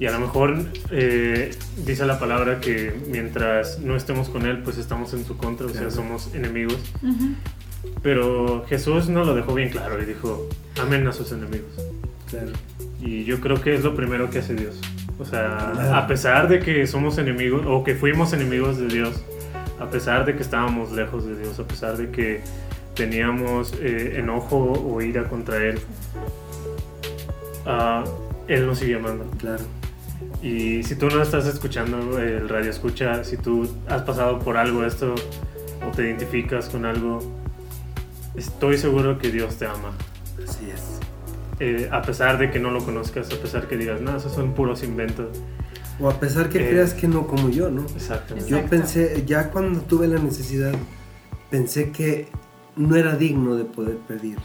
[0.05, 0.55] Y a lo mejor
[0.90, 5.64] eh, dice la palabra que mientras no estemos con Él, pues estamos en su contra,
[5.64, 5.95] o sea, Claro.
[5.95, 6.77] somos enemigos.
[7.03, 7.33] Ujú.
[8.03, 10.47] Pero Jesús nos lo dejó bien claro y dijo,
[10.79, 11.71] amen a sus enemigos.
[12.29, 12.51] Claro.
[13.01, 14.79] Y yo creo que es lo primero que hace Dios.
[15.19, 15.95] O sea, Claro.
[15.95, 19.25] a pesar de que somos enemigos o que fuimos enemigos de Dios,
[19.81, 22.43] a pesar de que estábamos lejos de Dios, a pesar de que
[22.95, 25.79] teníamos eh, enojo o ira contra Él,
[27.64, 28.05] ah,
[28.49, 29.25] Él nos sigue amando.
[29.38, 29.64] Claro.
[30.42, 34.85] Y si tú no estás escuchando el radio escucha, si tú has pasado por algo
[34.85, 35.14] esto
[35.87, 37.20] o te identificas con algo,
[38.35, 39.92] estoy seguro que Dios te ama.
[40.47, 41.01] Así es.
[41.61, 44.53] eh, a pesar de que no lo conozcas, a pesar que digas, no, esos son
[44.55, 45.29] puros inventos.
[46.01, 47.87] O a pesar que Eh, creas que no como yo, ¿no?
[47.94, 48.51] Exactamente.
[48.51, 50.73] Yo pensé, ya cuando tuve la necesidad,
[51.51, 52.29] pensé que
[52.77, 54.38] no era digno de poder pedir.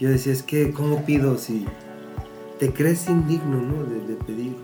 [0.00, 1.64] Yo decía, es que, ¿cómo pido si
[2.58, 3.84] te crees indigno, ¿no?
[3.84, 4.56] De, de pedir.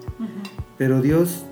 [0.78, 1.44] Pero Dios,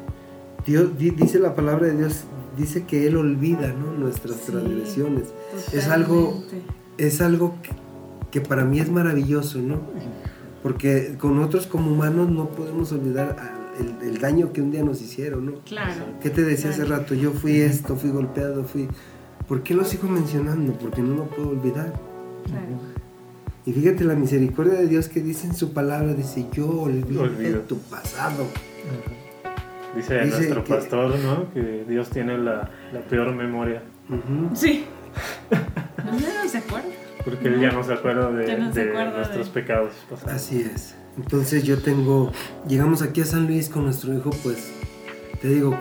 [0.67, 2.25] Dios di- dice la palabra de Dios,
[2.57, 3.93] dice que Él olvida, ¿no?
[3.93, 4.53] Nuestras Sí.
[4.53, 5.29] transgresiones.
[5.73, 6.43] Es algo,
[6.99, 7.71] es algo que,
[8.31, 9.81] que para mí es maravilloso, ¿no?
[10.63, 13.37] Porque con otros como humanos no podemos olvidar
[13.81, 15.53] el, el daño que un día nos hicieron, ¿no?
[15.65, 16.05] Claro.
[16.21, 17.15] ¿Qué te decía hace rato?
[17.15, 18.89] Yo fui esto, fui golpeado, fui...
[19.49, 20.73] ¿Por qué lo sigo mencionando?
[20.75, 21.93] Porque no lo puedo olvidar.
[22.47, 22.79] Claro.
[23.65, 27.61] Y fíjate la misericordia de Dios que dice en su palabra, dice, yo olvido, Olvido.
[27.61, 28.47] tu pasado.
[29.95, 31.53] Dice, Dice nuestro que- pastor, ¿no?
[31.53, 33.83] Que Dios tiene la, la peor memoria.
[34.55, 34.85] Sí.
[36.05, 36.89] No, no se acuerda.
[37.25, 39.93] Porque él ya no se acuerda de, Ya no se de acuerda nuestros de- pecados
[40.11, 40.35] pasados.
[40.35, 40.95] Así es.
[41.17, 42.33] Entonces yo tengo,
[42.67, 44.73] llegamos aquí a San Luis con nuestro hijo, pues,
[45.41, 45.79] te digo,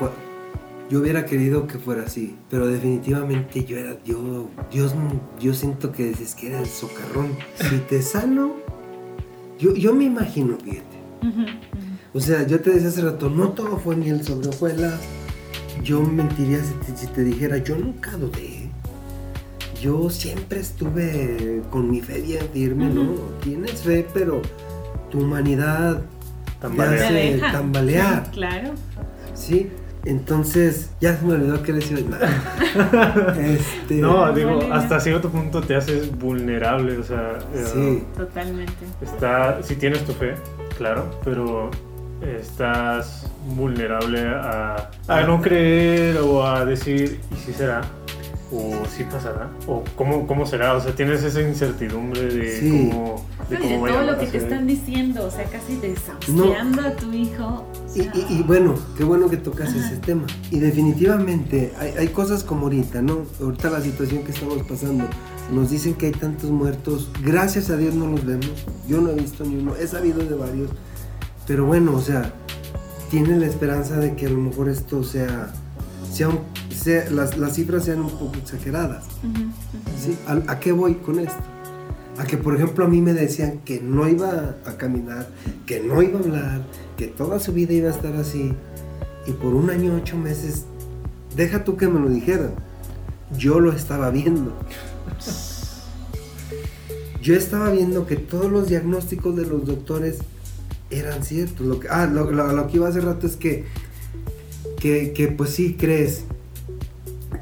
[0.91, 4.93] yo hubiera querido que fuera así, pero definitivamente yo era, yo, Dios,
[5.39, 7.29] yo siento que es que era el socarrón.
[7.55, 8.57] Si te sano,
[9.57, 10.97] yo, yo me imagino, fíjate.
[11.23, 11.45] Ujú.
[12.13, 14.99] O sea, yo te decía hace rato, no todo fue miel sobre hojuelas.
[15.81, 18.69] Yo mentiría si te, si te dijera, yo nunca dudé.
[19.81, 23.13] Yo siempre estuve con mi fe bien firme, ¿no?
[23.41, 24.41] Tienes fe, pero
[25.09, 26.01] tu humanidad
[26.59, 26.97] Tambalea.
[26.99, 27.51] Ya Te sé, deja.
[27.53, 28.25] tambalear.
[28.25, 28.71] Sí, Claro.
[29.33, 29.67] ¿sí?
[30.05, 31.97] Entonces, ya se me olvidó que decía.
[33.39, 38.73] este, No, digo, hasta cierto punto te haces vulnerable, o sea, eh, Sí, Totalmente.
[39.01, 40.35] está, si tienes tu fe,
[40.77, 41.69] claro, pero
[42.21, 47.81] estás vulnerable a, a no creer o a decir, ¿y si será?
[48.53, 49.49] ¿O si pasará?
[49.65, 50.73] ¿O cómo, cómo será?
[50.73, 52.89] O sea, tienes esa incertidumbre de Sí.
[52.91, 55.77] cómo, de No, y cómo de todo lo que te están diciendo, o sea, casi
[55.77, 57.65] desahuciando a tu hijo.
[57.95, 60.25] Y, y- y bueno, qué bueno que tocas ese tema.
[60.49, 63.19] Y definitivamente hay, hay cosas como ahorita, ¿no?
[63.41, 65.05] Ahorita la situación que estamos pasando.
[65.51, 67.09] Nos dicen que hay tantos muertos.
[67.23, 68.51] Gracias a Dios no los vemos.
[68.87, 69.75] Yo no he visto ni uno.
[69.75, 70.69] He sabido de varios.
[71.47, 72.33] Pero bueno, o sea,
[73.09, 75.51] tiene la esperanza de que a lo mejor esto sea...
[76.11, 76.39] sea, un-
[76.83, 79.05] sea- las, las cifras sean un poco exageradas.
[80.27, 81.35] ¿A, a qué voy con esto?
[82.17, 85.27] A que, por ejemplo, a mí me decían que no iba a caminar,
[85.65, 86.61] que no iba a hablar,
[86.97, 88.53] que toda su vida iba a estar así.
[89.25, 90.65] Y por un año, ocho meses,
[91.35, 92.51] deja tú que me lo dijeran.
[93.37, 94.53] Yo lo estaba viendo.
[97.21, 100.17] Yo estaba viendo que todos los diagnósticos de los doctores
[100.89, 101.65] eran ciertos.
[101.65, 103.65] Lo que, ah, lo, lo- lo que iba hace rato es que,
[104.79, 106.23] que, que, pues sí crees,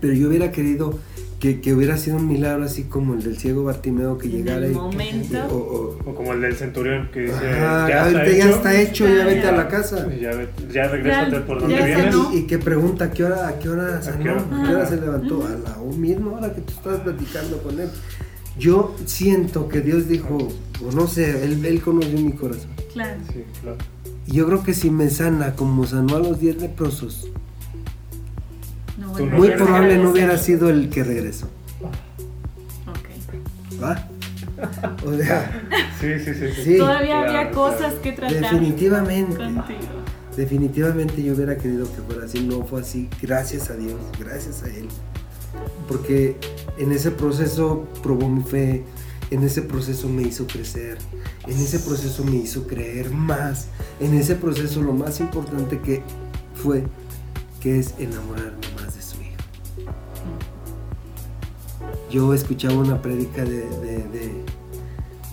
[0.01, 0.97] pero yo hubiera querido
[1.39, 4.65] que, que hubiera sido un milagro así como el del ciego Bartimeo que En llegara
[4.65, 5.37] el y, momento.
[5.49, 5.55] o-
[6.05, 8.81] o- O como el del centurión que dice, Ajá, ya, ahorita está ya hecho, está
[8.81, 9.51] hecho, ya Ya, vete a ya.
[9.53, 10.07] la casa.
[10.19, 10.31] Ya,
[10.73, 12.15] ya regrésate Ya- por ya donde vienes.
[12.33, 14.41] Y, y que pregunta a qué hora, a qué hora sanó, qué hora?
[14.41, 17.87] a qué hora se levantó, a la misma hora que tú estabas platicando con él.
[18.57, 20.37] Yo siento que Dios dijo,
[20.85, 22.71] o no sé, él, él conoció mi corazón.
[22.91, 23.17] Claro.
[23.31, 23.77] Sí, claro.
[24.27, 27.29] Yo creo que si me sana como sanó a los 10 leprosos,
[28.99, 31.47] No muy probable no hubiera sido el que regresó.
[32.87, 33.81] Ok.
[33.81, 34.07] ¿Va?
[35.05, 35.61] O sea,
[35.99, 36.47] Sí, sí, sí.
[36.55, 36.63] sí.
[36.63, 36.77] Sí.
[36.77, 37.55] Todavía claro, había claro.
[37.55, 38.41] cosas que tratar.
[38.41, 39.35] definitivamente.
[39.37, 39.79] Contigo.
[40.35, 44.67] Definitivamente yo hubiera querido que fuera así, no fue así, gracias a Dios, gracias a
[44.67, 44.87] Él.
[45.87, 46.37] Porque
[46.77, 48.83] en ese proceso probó mi fe,
[49.31, 50.97] en ese proceso me hizo crecer,
[51.45, 53.67] en ese proceso me hizo creer más,
[53.99, 56.03] en ese proceso lo más importante que
[56.53, 56.83] fue,
[57.59, 58.68] que es enamorarme
[62.09, 64.43] Yo escuchaba una prédica de, de- de-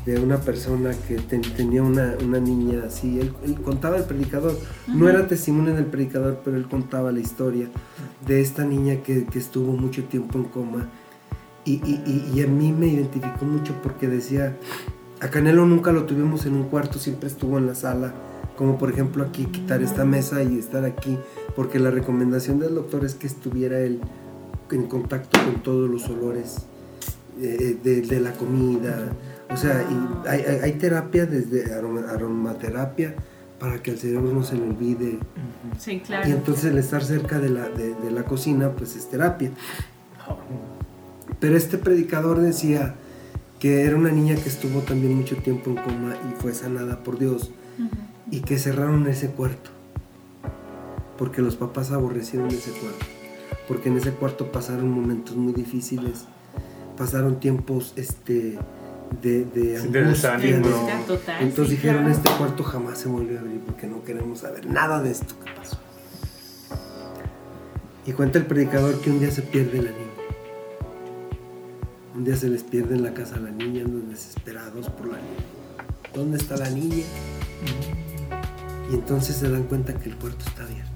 [0.04, 4.56] de una persona que ten- tenía una, una niña así, él, él contaba el predicador,
[4.86, 7.68] no era testimonio del predicador, pero él contaba la historia
[8.24, 10.88] de esta niña que, que estuvo mucho tiempo en coma.
[11.64, 14.56] Y, y- y- y a mí me identificó mucho porque decía,
[15.20, 18.14] a Canelo nunca lo tuvimos en un cuarto, siempre estuvo en la sala,
[18.56, 21.18] como por ejemplo aquí, quitar esta mesa y estar aquí,
[21.56, 24.00] porque la recomendación del doctor es que estuviera él
[24.70, 26.58] en contacto con todos los olores
[27.40, 29.10] eh, de, de la comida.
[29.50, 33.14] O sea, y hay, hay- hay terapia desde aroma- aromaterapia
[33.60, 35.18] para que al cerebro no se le olvide.
[35.78, 36.28] Sí, claro.
[36.28, 39.50] Y entonces el estar cerca de la, de, de la cocina, pues es terapia.
[41.40, 42.94] Pero este predicador decía
[43.58, 47.18] que era una niña que estuvo también mucho tiempo en coma y fue sanada por
[47.18, 47.50] Dios
[48.30, 49.70] y que cerraron ese cuarto
[51.18, 53.06] porque los papás aborrecieron ese cuarto
[53.68, 56.26] porque en ese cuarto pasaron momentos muy difíciles
[56.96, 58.58] pasaron tiempos este
[59.22, 62.16] de, de Sí, angustia, total, Entonces sí, dijeron, claro.
[62.16, 65.50] este cuarto jamás se volvió a abrir porque no queremos saber nada de esto que
[65.52, 65.78] pasó.
[68.04, 70.02] Y cuenta el predicador que un día se pierde la niña.
[72.16, 75.16] Un día se les pierde en la casa a la niña, andan desesperados por la
[75.18, 75.44] niña.
[76.14, 77.04] ¿Dónde está la niña?
[78.90, 80.95] Y entonces se dan cuenta que el cuarto está abierto.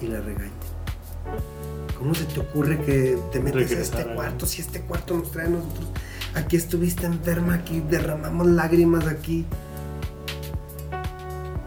[0.00, 0.50] Y la regañan.
[1.98, 4.14] ¿Cómo se te ocurre que te metes a Regresar este ahí.
[4.16, 5.88] cuarto si este cuarto nos trae a nosotros?
[6.34, 9.44] Aquí estuviste enferma, aquí derramamos lágrimas aquí.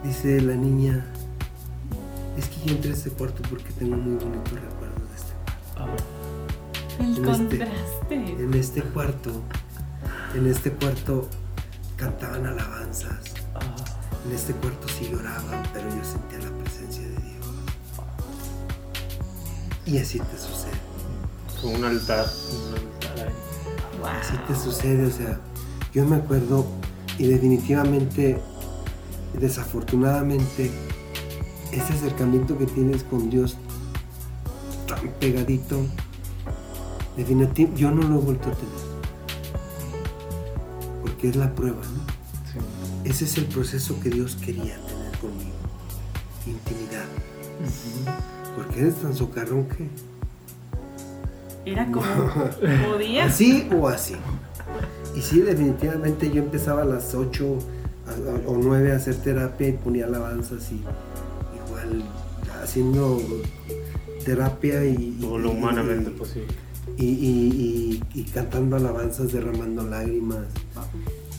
[0.03, 1.05] Dice la niña,
[2.37, 5.33] es que yo entré a este cuarto porque tengo muy bonitos recuerdos de este
[5.75, 6.03] cuarto.
[6.99, 8.15] El En este- contraste.
[8.43, 9.41] En este cuarto,
[10.35, 11.29] en este cuarto
[11.95, 13.19] cantaban alabanzas.
[14.25, 17.42] En este cuarto sí lloraban, pero yo sentía la presencia de Dios.
[19.85, 20.71] Y así te sucede.
[21.61, 22.25] Con un altar.
[22.51, 23.33] Un altar ahí.
[24.19, 25.39] Así te sucede, o sea,
[25.93, 26.65] yo me acuerdo
[27.17, 28.37] y definitivamente,
[29.39, 30.71] desafortunadamente,
[31.71, 33.57] ese acercamiento que tienes con Dios
[34.87, 35.85] tan pegadito,
[37.15, 38.93] definitivo, yo no lo he vuelto a tener.
[41.01, 42.03] Porque es la prueba, ¿no?
[42.51, 43.09] Sí.
[43.09, 45.51] Ese es el proceso que Dios quería tener conmigo.
[46.45, 47.05] Intimidad.
[48.55, 49.87] Porque eres tan socarrón que...
[51.65, 52.05] Era como
[52.91, 53.25] podía.
[53.25, 54.15] Así o así.
[55.15, 57.57] Y sí, definitivamente yo empezaba a las 8
[58.07, 60.81] a- o 9 a hacer terapia y ponía alabanzas y
[61.65, 62.03] igual
[62.61, 63.21] haciendo
[64.25, 65.17] terapia y...
[65.21, 66.47] Todo lo humanamente y- posible.
[66.97, 70.45] y, y- y- y cantando alabanzas, derramando lágrimas,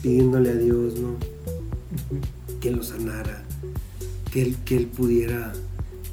[0.01, 1.15] pidiéndole a Dios, ¿no?
[2.59, 3.43] Que lo sanara,
[4.31, 5.53] que él, que él pudiera,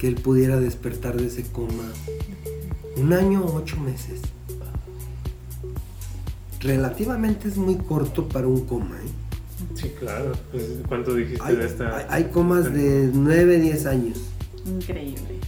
[0.02, 1.84] que él pudiera despertar de ese coma.
[2.96, 4.20] Un año o ocho meses.
[6.60, 9.76] Relativamente es muy corto para un coma, ¿eh?
[9.76, 10.32] Sí, claro.
[10.50, 11.96] Pues, ¿Cuánto dijiste Hay, de esta?
[11.96, 14.18] hay- hay comas de 9, 10 años,
[14.66, 15.38] Increíble.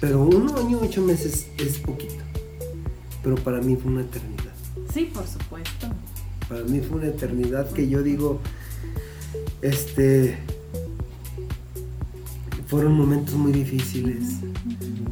[0.00, 2.24] pero un año, ocho meses es poquito.
[3.22, 4.54] Pero para mí fue una eternidad.
[4.94, 5.88] Sí, por supuesto.
[6.48, 8.40] Para mí fue una eternidad que yo digo,
[9.60, 10.38] este,
[12.68, 14.34] fueron momentos muy difíciles,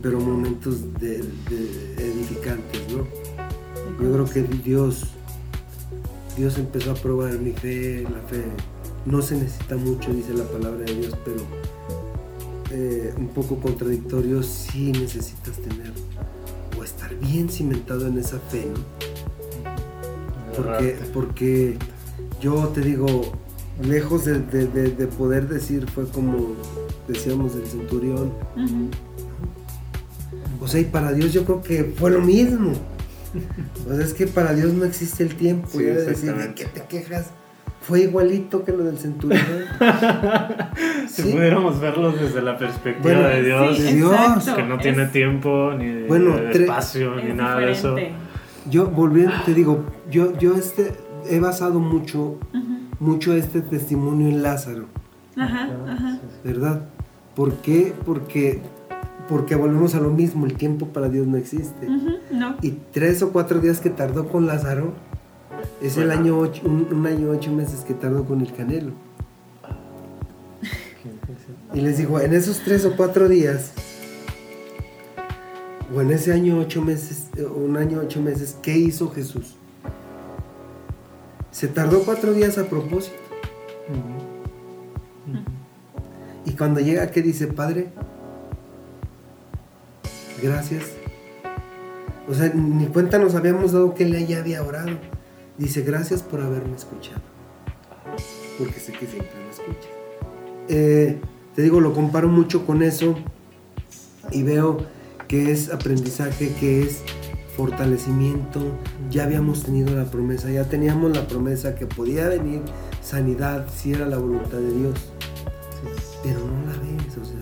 [0.03, 2.99] pero momentos de, de edificantes, ¿no?
[4.03, 5.07] Yo creo que Dios,
[6.37, 8.45] Dios empezó a probar mi fe, la fe
[9.07, 11.41] no se necesita mucho, dice la palabra de Dios, pero
[12.73, 15.93] eh, un poco contradictorio, sí necesitas tener
[16.79, 18.81] o estar bien cimentado en esa fe, ¿no?
[20.57, 21.79] Porque, porque
[22.41, 23.33] yo te digo,
[23.83, 26.55] lejos de, de- de- de poder decir, fue como
[27.09, 28.33] decíamos del centurión.
[30.61, 32.73] O sea, y para Dios yo creo que fue lo mismo.
[33.89, 35.69] O sea, es que para Dios no existe el tiempo.
[35.71, 37.31] Sí, ya de decir, ¿de qué te quejas?
[37.83, 39.41] Fue igualito que lo del centurión.
[41.09, 41.33] Si Sí.
[41.33, 45.73] pudiéramos verlos desde la perspectiva Bueno, de Dios, Sí, Dios, que no tiene Es- tiempo,
[45.79, 47.97] ni Bueno, de tre- espacio, ni es nada de eso.
[48.69, 50.93] Yo volviendo, te digo, yo, yo este,
[51.31, 52.39] he basado mucho,
[52.99, 54.87] mucho este testimonio en Lázaro.
[55.37, 56.19] Ajá, ajá.
[56.45, 56.83] ¿verdad?
[57.37, 57.93] ¿Por qué?
[58.05, 58.63] Porque,
[59.29, 61.87] porque volvemos a lo mismo, el tiempo para Dios no existe.
[62.31, 62.57] No.
[62.63, 64.95] Y tres o cuatro días que tardó con Lázaro,
[65.83, 68.93] es el año ocho, un, un año ocho meses que tardó con el Canelo.
[71.75, 73.73] Y les digo, en esos tres o cuatro días,
[75.95, 79.57] o en ese año ocho meses, eh, un año ocho meses, ¿qué hizo Jesús?
[81.51, 83.17] Se tardó cuatro días a propósito.
[86.47, 87.89] Y cuando llega, ¿qué dice, Padre?
[90.41, 90.85] Gracias.
[92.29, 94.93] O sea, ni cuenta nos habíamos dado que él ya había orado.
[95.59, 97.21] Dice, gracias por haberme escuchado.
[98.59, 99.89] Porque sé que siempre me escucha.
[100.69, 101.19] Eh,
[101.55, 103.17] te digo, lo comparo mucho con eso
[104.31, 104.79] y veo
[105.27, 107.01] que es aprendizaje, que es
[107.57, 108.61] fortalecimiento.
[109.11, 112.61] Ya habíamos tenido la promesa, ya teníamos la promesa que podía venir
[113.03, 114.95] sanidad si era la voluntad de Dios
[116.27, 117.37] pero no la ves, o sea,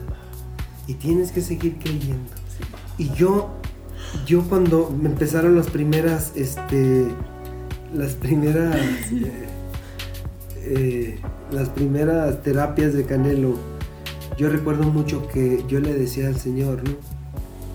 [0.87, 2.31] y tienes que seguir creyendo.
[2.99, 3.49] Y yo,
[4.27, 7.07] yo cuando me empezaron las primeras, este,
[7.95, 8.77] las primeras,
[9.13, 9.47] eh,
[10.65, 11.19] eh,
[11.51, 13.57] las primeras terapias de Canelo,
[14.37, 16.95] yo recuerdo mucho que yo le decía al Señor, ¿no?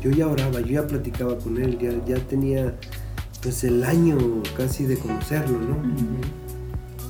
[0.01, 2.75] Yo ya oraba, yo ya platicaba con él, ya, ya tenía
[3.41, 4.17] pues el año
[4.55, 5.77] casi de conocerlo, ¿no?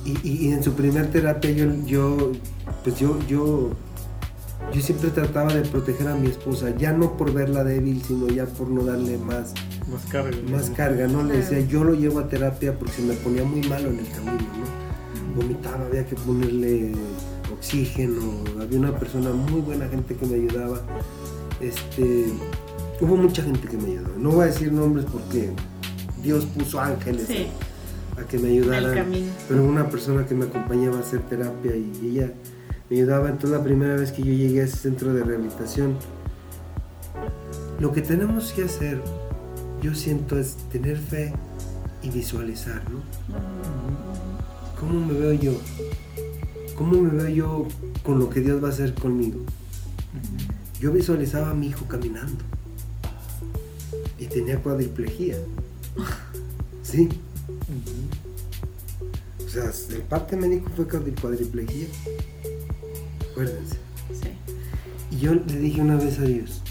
[0.04, 2.32] Y, y- y en su primer terapia yo, yo
[2.82, 3.70] pues yo, yo
[4.72, 8.46] yo siempre trataba de proteger a mi esposa, ya no por verla débil, sino ya
[8.46, 9.52] por no darle más,
[9.90, 10.36] Más carga.
[10.50, 11.24] más carga, ¿no?
[11.24, 14.08] Le decía, yo lo llevo a terapia porque se me ponía muy malo en el
[14.08, 15.40] camino, ¿no?
[15.42, 16.92] Vomitaba, había que ponerle
[17.52, 18.20] oxígeno,
[18.60, 20.80] había una persona muy buena gente que me ayudaba.
[21.60, 22.26] Este,
[23.00, 24.10] hubo mucha gente que me ayudó.
[24.18, 25.50] No voy a decir nombres porque
[26.22, 27.46] Dios puso ángeles Sí,
[28.20, 29.06] a que me ayudaran.
[29.48, 32.32] Pero una persona que me acompañaba a hacer terapia y ella
[32.90, 33.28] me ayudaba.
[33.30, 35.96] Entonces la primera vez que yo llegué a ese centro de rehabilitación,
[37.78, 39.00] lo que tenemos que hacer,
[39.80, 41.32] yo siento, es tener fe
[42.02, 43.00] y visualizar, ¿no?
[44.78, 45.52] ¿Cómo me veo yo?
[46.76, 47.66] ¿Cómo me veo yo
[48.04, 49.40] con lo que Dios va a hacer conmigo?
[50.80, 52.42] Yo visualizaba a mi hijo caminando
[54.18, 55.36] y tenía cuadriplegia.
[56.82, 57.08] Sí.
[59.44, 61.86] O sea, el parte médico fue cuadri- cuadriplegia.
[63.42, 63.76] Acuérdense.
[64.12, 65.16] Sí.
[65.16, 66.62] Y yo le dije una vez a Dios,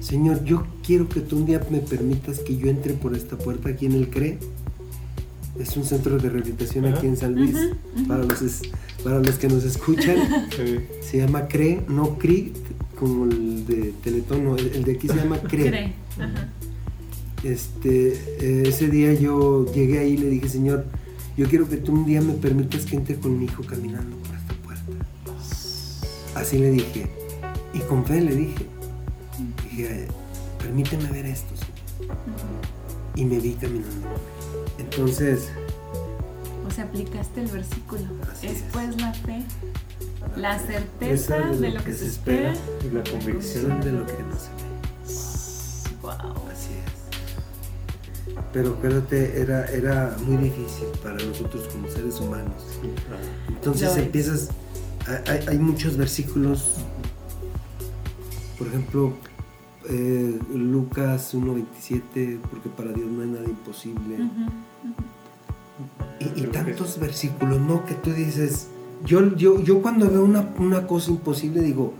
[0.00, 3.68] Señor, yo quiero que tú un día me permitas que yo entre por esta puerta
[3.68, 4.38] aquí en el CRE.
[5.58, 7.54] Es un centro de rehabilitación aquí en San Luis,
[8.08, 8.62] para, los es-
[9.04, 10.16] para los que nos escuchan.
[10.56, 10.78] Sí.
[11.02, 12.52] Se llama CRE, no CRI,
[12.98, 15.92] como el de Teletón, no, el, de aquí se llama CRE.
[16.18, 16.48] Ajá.
[17.42, 20.86] Este, eh, ese día yo llegué ahí y le dije, Señor,
[21.36, 24.34] yo quiero que tú un día me permitas que entre con mi hijo caminando por
[24.36, 24.49] esta puerta.
[26.34, 27.10] Así le dije.
[27.72, 28.66] Y con fe le dije.
[29.64, 30.08] Dije,
[30.58, 31.54] permíteme ver esto.
[31.56, 32.16] Señor".
[33.14, 34.08] Y me vi caminando.
[34.78, 35.48] Entonces,
[36.66, 38.02] O sea, aplicaste el versículo.
[38.42, 38.62] Es es.
[38.72, 39.42] pues la fe,
[40.36, 42.54] la certeza de lo que se espera.
[42.84, 43.66] Y la convicción.
[43.68, 44.70] son de lo que no se ve.
[46.02, 46.12] Wow.
[46.52, 48.34] Así es.
[48.52, 52.62] Pero acuérdate, era, era muy difícil para nosotros como seres humanos.
[53.48, 53.98] Entonces Lo es.
[53.98, 54.56] empiezas, hay-
[55.26, 56.76] hay, hay muchos versículos,
[58.58, 59.12] por ejemplo,
[59.88, 64.18] eh, Lucas 1.27, porque para Dios no hay nada imposible.
[66.20, 67.84] Y, y que tantos versículos, ¿no?
[67.86, 68.68] Que tú dices,
[69.04, 71.94] yo, yo, yo cuando veo una, una cosa imposible digo,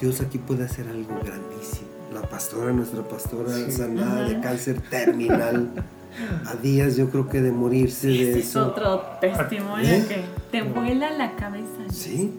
[0.00, 1.88] Dios aquí puede hacer algo grandísimo.
[2.14, 3.70] La pastora, nuestra pastora Sí.
[3.72, 5.70] sanada de cáncer terminal,
[6.46, 8.66] a días yo creo que de morirse de Ese es eso.
[8.68, 10.04] otro testimonio ¿Eh?
[10.08, 11.66] que te vuela la cabeza.
[11.92, 12.32] Sí,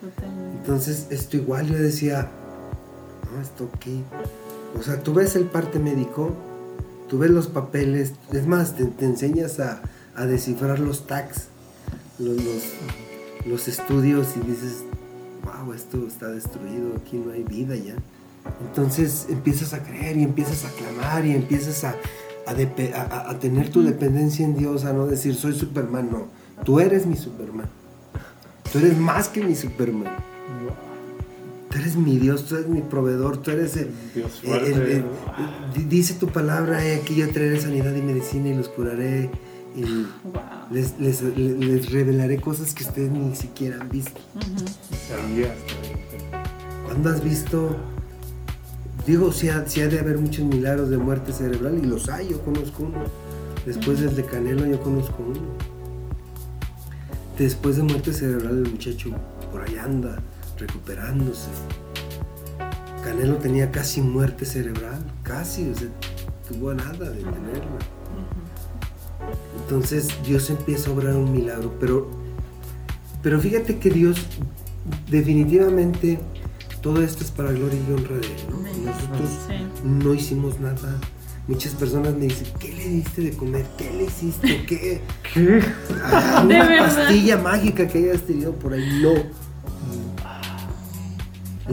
[0.00, 0.58] Totalmente.
[0.58, 2.28] entonces esto igual yo decía,
[3.34, 4.02] no, esto aquí.
[4.78, 6.32] O sea, tú ves el parte médico,
[7.08, 9.80] tú ves los papeles, es más, te, te enseñas a,
[10.16, 11.48] a descifrar los tags,
[12.18, 12.62] los, los,
[13.46, 14.84] los estudios y dices,
[15.42, 17.94] wow, esto está destruido, aquí no hay vida ya.
[18.66, 21.94] Entonces empiezas a creer y empiezas a clamar y empiezas a,
[22.46, 26.26] a, tener tu dependencia en Dios, a no decir soy Superman, no,
[26.64, 27.68] tú eres mi Superman.
[28.72, 30.12] Tú eres más que mi Superman.
[31.70, 34.70] Tú eres mi Dios, tú eres mi proveedor, tú eres el, Dios el- fuerte.
[34.72, 35.04] el- el-
[35.74, 39.30] di- dice tu palabra, "He aquí yo traeré sanidad y medicina y los curaré
[39.76, 40.06] y Wow.
[40.70, 44.20] les, les- les- les revelaré cosas que ustedes ni siquiera han visto.
[45.10, 45.50] También.
[46.84, 47.76] ¿Cuándo has visto?
[49.06, 52.30] Digo, si ha, sí ha de haber muchos milagros de muerte cerebral y los hay,
[52.30, 53.04] yo conozco uno.
[53.66, 55.40] Después del de Canelo yo conozco uno.
[57.38, 59.10] Después de muerte cerebral el muchacho
[59.52, 60.22] por ahí anda,
[60.58, 61.48] recuperándose.
[63.02, 65.88] Canelo tenía casi muerte cerebral, casi, o sea,
[66.48, 67.78] tuvo a nada de tenerla.
[69.62, 72.10] Entonces Dios empieza a obrar un milagro, pero,
[73.22, 74.26] pero fíjate que Dios
[75.10, 76.18] definitivamente
[76.84, 78.84] todo esto es para gloria y honra de Él.
[78.84, 79.54] Nosotros Sí.
[79.82, 81.00] no hicimos nada.
[81.48, 83.66] Muchas personas me dicen, ¿qué le diste de comer?
[83.76, 84.64] ¿Qué le hiciste?
[84.66, 85.00] ¿Qué?
[85.32, 85.62] ¿Qué?
[86.04, 89.00] Ah, una pastilla mágica que hayas tenido por ahí.
[89.02, 89.14] No.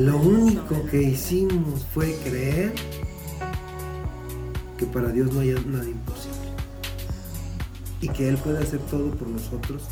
[0.01, 2.74] Lo único que hicimos fue creer
[4.78, 6.38] que para Dios no hay nada imposible.
[7.99, 9.84] Y que Él puede hacer todo por nosotros.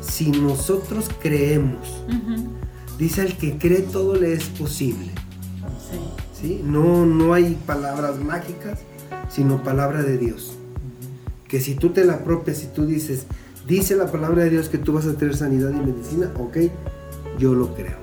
[0.00, 2.04] Si nosotros creemos.
[2.98, 5.12] Dice el que cree todo le es posible.
[5.90, 6.40] Sí.
[6.40, 6.60] ¿sí?
[6.64, 8.80] No, no hay palabras mágicas,
[9.28, 10.56] sino palabra de Dios.
[11.48, 13.26] Que si tú te la apropias y tú dices,
[13.66, 16.58] dice la palabra de Dios que tú vas a tener sanidad y medicina, ok,
[17.38, 17.96] yo lo creo.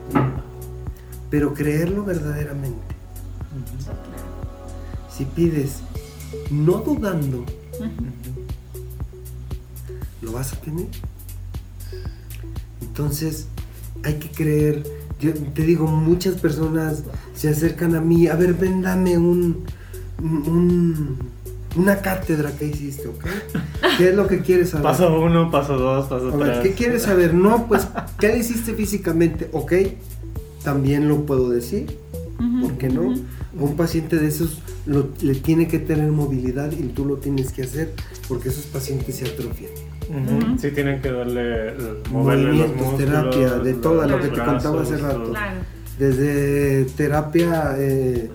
[1.30, 2.96] Pero creerlo verdaderamente.
[5.16, 5.80] Si pides,
[6.50, 7.46] no dudando,
[10.22, 10.88] lo vas a tener.
[12.82, 13.48] Entonces,
[14.04, 14.84] hay que creer.
[15.20, 17.04] Yo te digo, muchas personas
[17.36, 19.64] se acercan a mí, a ver, ven, dame un,
[20.22, 21.18] un-
[21.76, 23.26] una cátedra que hiciste, ¿ok?
[23.97, 24.84] ¿Qué es lo que quieres saber?
[24.84, 26.60] Paso uno, paso dos, paso A ver, tres.
[26.64, 27.34] ¿qué quieres saber?
[27.34, 27.88] No, pues,
[28.20, 29.47] ¿qué le hiciste físicamente?
[29.54, 29.74] Ok,
[30.64, 31.97] también lo puedo decir.
[32.62, 33.12] ¿Por qué no?
[33.14, 37.52] A un paciente de esos lo- le tiene que tener movilidad y tú lo tienes
[37.52, 37.93] que hacer
[38.28, 39.70] porque esos pacientes se atrofian.
[40.12, 40.57] Ujú.
[40.59, 41.74] Sí, tienen que darle,
[42.12, 42.97] moverle los Movimientos, músculos.
[42.97, 45.30] terapia, de todo lo que te contaba hace rato.
[45.30, 45.57] Claro.
[45.97, 48.30] Desde terapia, eh,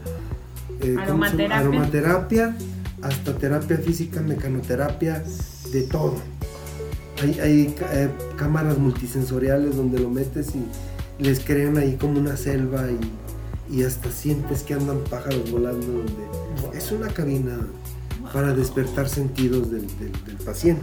[0.81, 0.97] eh.
[0.99, 1.57] Aromaterapia.
[1.59, 2.57] aromaterapia
[3.03, 5.23] hasta terapia física, mecanoterapia,
[5.73, 6.15] de todo.
[7.23, 12.85] Hay, hay eh, cámaras multisensoriales donde lo metes y les crean ahí como una selva
[12.91, 15.87] y, y hasta sientes que andan pájaros volando.
[15.87, 17.59] Donde, es una cabina
[18.33, 20.83] para despertar sentidos del, del- del paciente.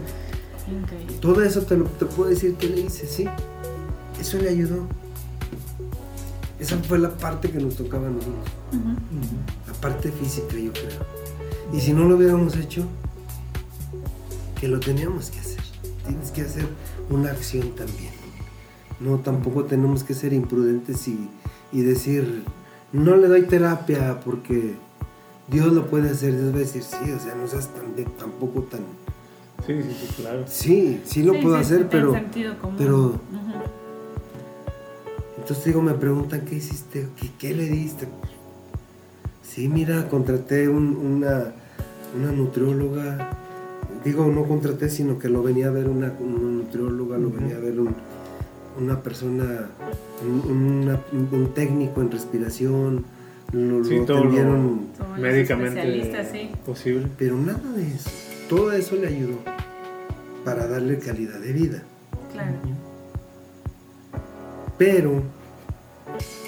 [0.69, 1.17] Increíble.
[1.19, 3.25] Todo eso te lo te puedo decir que le hice, sí.
[4.19, 4.85] Eso le ayudó.
[6.59, 8.45] Esa fue la parte que nos tocaba a nosotros.
[9.67, 11.01] La parte física, yo creo.
[11.73, 12.85] Y si no lo hubiéramos hecho,
[14.59, 15.59] que lo teníamos que hacer.
[16.07, 16.65] Tienes que hacer
[17.09, 18.13] una acción también.
[18.99, 21.29] No, tampoco tenemos que ser imprudentes y,
[21.73, 22.43] y decir,
[22.93, 24.75] no le doy terapia porque
[25.49, 26.39] Dios lo puede hacer.
[26.39, 28.81] Dios va a decir, sí, o sea, no seas tan de- tampoco tan...
[29.65, 30.43] Sí, sí, sí, claro.
[30.47, 32.13] Sí, sí lo Sí, puedo sí, hacer, pero...
[32.13, 32.75] sentido común.
[32.77, 33.19] pero- Ujú.
[35.37, 37.07] Entonces digo, me preguntan, ¿qué hiciste?
[37.19, 38.07] ¿Qué, qué le diste?
[39.43, 41.53] Sí, mira, contraté un- una,
[42.17, 43.37] una nutrióloga.
[44.05, 47.59] Digo, no contraté, sino que lo venía a ver una, una nutrióloga, lo venía a
[47.59, 47.95] ver un-
[48.79, 49.67] una persona,
[50.23, 53.05] un, una- un técnico en respiración.
[53.51, 56.49] Lo, Sí, lo todo lo- atendieron, los Médicamente sí.
[56.65, 57.07] posible.
[57.17, 58.09] pero nada de eso.
[58.53, 59.39] Todo eso le ayudó
[60.45, 61.81] para darle calidad de vida.
[62.31, 62.51] Claro.
[64.77, 65.23] Pero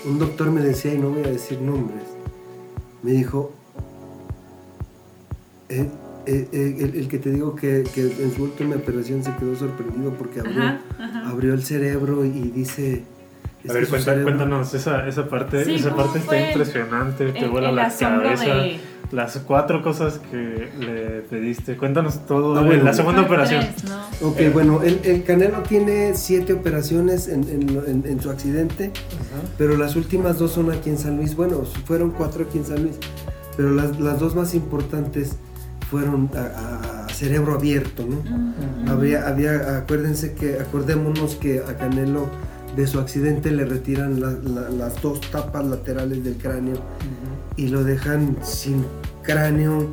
[0.05, 2.03] un doctor me decía, y no voy a decir nombres,
[3.01, 3.53] me dijo,
[5.69, 5.89] eh,
[6.27, 9.55] eh, eh, el, el que te digo que, que en su última operación se quedó
[9.55, 11.29] sorprendido porque abrió, Ajá, ajá.
[11.29, 13.03] abrió el cerebro y dice...
[13.63, 14.25] A "Es ver, que su cuenta- cerebro-".
[14.37, 17.89] cuéntanos, esa, esa parte, Sí, esa ¿cómo parte está impresionante, te el- vuela el la
[17.97, 18.53] cabeza.
[18.57, 18.79] de-
[19.11, 22.83] Las cuatro cosas que le pediste, cuéntanos todo Ah, bueno.
[22.83, 23.63] la segunda operación.
[23.75, 24.27] tres, ¿no?
[24.29, 24.49] Ok, Eh.
[24.53, 28.91] bueno, el, el Canelo tiene siete operaciones en, en lo- en- en su accidente,
[29.57, 31.35] pero las últimas dos son aquí en San Luis.
[31.35, 32.95] Bueno, fueron cuatro aquí en San Luis,
[33.55, 35.35] pero las, las dos más importantes
[35.89, 38.17] fueron a, cerebro abierto, ¿no?
[38.17, 38.91] Ujú.
[38.91, 42.27] Habría, había, acuérdense que, acordémonos que a Canelo
[42.75, 46.75] de su accidente le retiran la- la- las dos tapas laterales del cráneo
[47.57, 48.85] y lo dejan sin
[49.23, 49.91] cráneo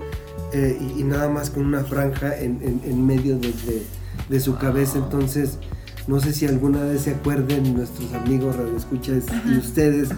[0.52, 3.82] eh, y, y nada más con una franja en, en- en medio de, de-
[4.28, 4.98] de su cabeza.
[4.98, 5.58] Entonces,
[6.06, 10.10] no sé si alguna vez se acuerden nuestros amigos radioescuchas y ustedes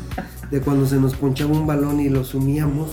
[0.50, 2.90] de cuando se nos ponchaba un balón y lo sumíamos,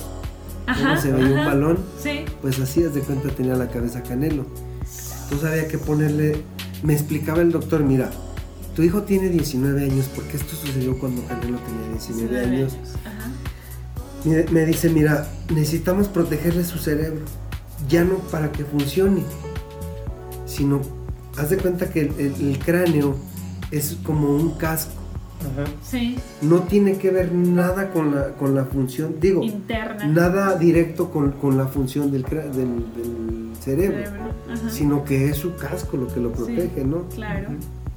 [0.68, 2.26] Ajá, se veía un balón Sí.
[2.42, 4.46] pues así de cuenta tenía la cabeza Canelo.
[5.24, 6.44] Entonces había que ponerle,
[6.84, 8.10] me explicaba el doctor, mira,
[8.76, 12.78] tu hijo tiene 19 años, porque esto sucedió cuando Canelo tenía 19 años.
[13.06, 13.30] Ajá.
[14.26, 17.22] Me, dice, mira, necesitamos protegerle su cerebro,
[17.90, 19.24] ya no para que funcione,
[20.46, 20.82] sino,
[21.38, 23.16] haz de cuenta que el, el- el cráneo
[23.72, 24.94] es como un casco,
[25.40, 25.68] Ajá.
[25.84, 26.18] Sí.
[26.44, 30.06] no tiene que ver nada con la, con la función, digo, Interna.
[30.06, 34.22] nada directo con, con la función del, del, del cerebro.
[34.70, 36.36] Sino que es su casco lo que lo Sí.
[36.44, 37.04] protege, ¿no?
[37.16, 37.50] Claro.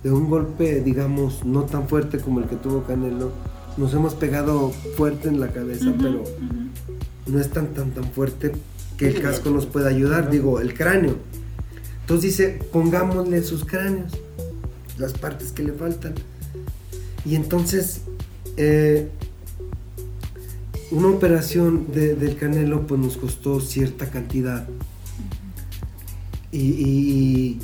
[0.05, 3.31] De un golpe, digamos, no tan fuerte como el que tuvo Canelo.
[3.77, 6.23] Nos hemos pegado fuerte en la cabeza, pero
[7.27, 8.53] no es tan tan tan fuerte
[8.97, 11.17] que el casco nos pueda ayudar, digo, el cráneo.
[12.03, 14.13] Entonces dice, pongámosle sus cráneos,
[14.99, 16.15] las partes que le faltan.
[17.25, 18.03] Y entonces,
[18.57, 19.09] eh,
[20.91, 24.69] una operación de- del canelo pues nos costó cierta cantidad.
[26.53, 27.59] Y, y-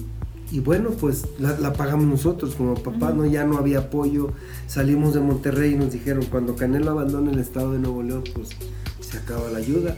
[0.51, 3.25] y bueno, pues la, la pagamos nosotros como papá, ¿no?
[3.27, 4.33] Ya no había apoyo.
[4.67, 8.49] Salimos de Monterrey y nos dijeron, cuando Canelo abandone el estado de Nuevo León, pues
[9.01, 9.97] se acaba la ayuda.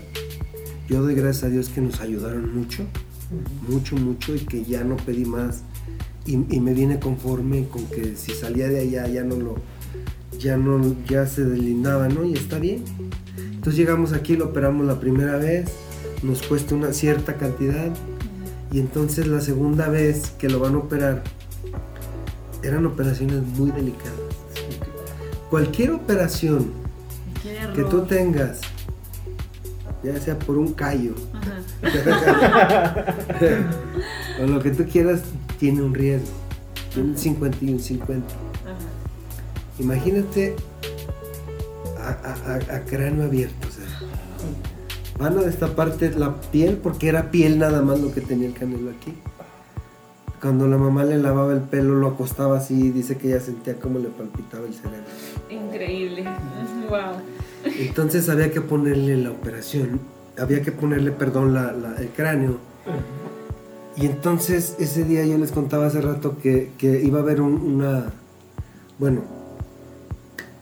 [0.89, 2.85] Yo doy gracias a Dios que nos ayudaron mucho,
[3.69, 5.63] mucho, mucho, y que ya no pedí más.
[6.27, 9.57] Y, y me viene conforme con que si salía de allá ya no lo,
[10.39, 12.25] ya no, ya se deslindaba, ¿no?
[12.25, 12.85] Y está bien.
[13.37, 15.71] Entonces llegamos aquí, lo operamos la primera vez,
[16.23, 17.91] nos cuesta una cierta cantidad,
[18.73, 21.23] y entonces la segunda vez que lo van a operar,
[22.63, 24.13] eran operaciones muy delicadas.
[25.51, 26.73] Cualquier operación
[27.75, 28.61] que tú tengas,
[30.03, 31.15] ya sea por un callo,
[34.43, 35.23] o lo que tú quieras,
[35.59, 36.29] tiene un riesgo.
[36.95, 38.27] Tiene un 50 y un 50.
[38.35, 38.75] Ajá.
[39.79, 40.57] Imagínate
[41.99, 43.69] a, a- a- a cráneo abierto.
[45.23, 48.91] Van a destaparte la piel porque era piel nada más lo que tenía el canelo
[48.91, 49.15] aquí.
[50.41, 54.01] Cuando la mamá le lavaba el pelo, lo acostaba así, dice que ella sentía como
[54.01, 55.05] le palpitaba el cerebro.
[55.49, 56.25] Increíble.
[56.89, 57.23] Wow.
[57.79, 60.01] Entonces había que ponerle la operación,
[60.37, 62.57] había que ponerle, perdón, la- la- el cráneo.
[63.97, 67.61] Y entonces ese día yo les contaba hace rato que, que iba a haber un-
[67.63, 68.07] una,
[68.99, 69.21] bueno,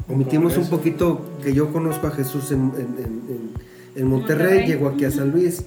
[0.07, 4.67] omitimos un poquito que yo conozco a Jesús en, en- en- en- en Monterrey, Monterrey.
[4.67, 5.65] llego aquí a San Luis,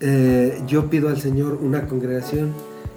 [0.00, 2.52] eh, yo pido al Señor una congregación,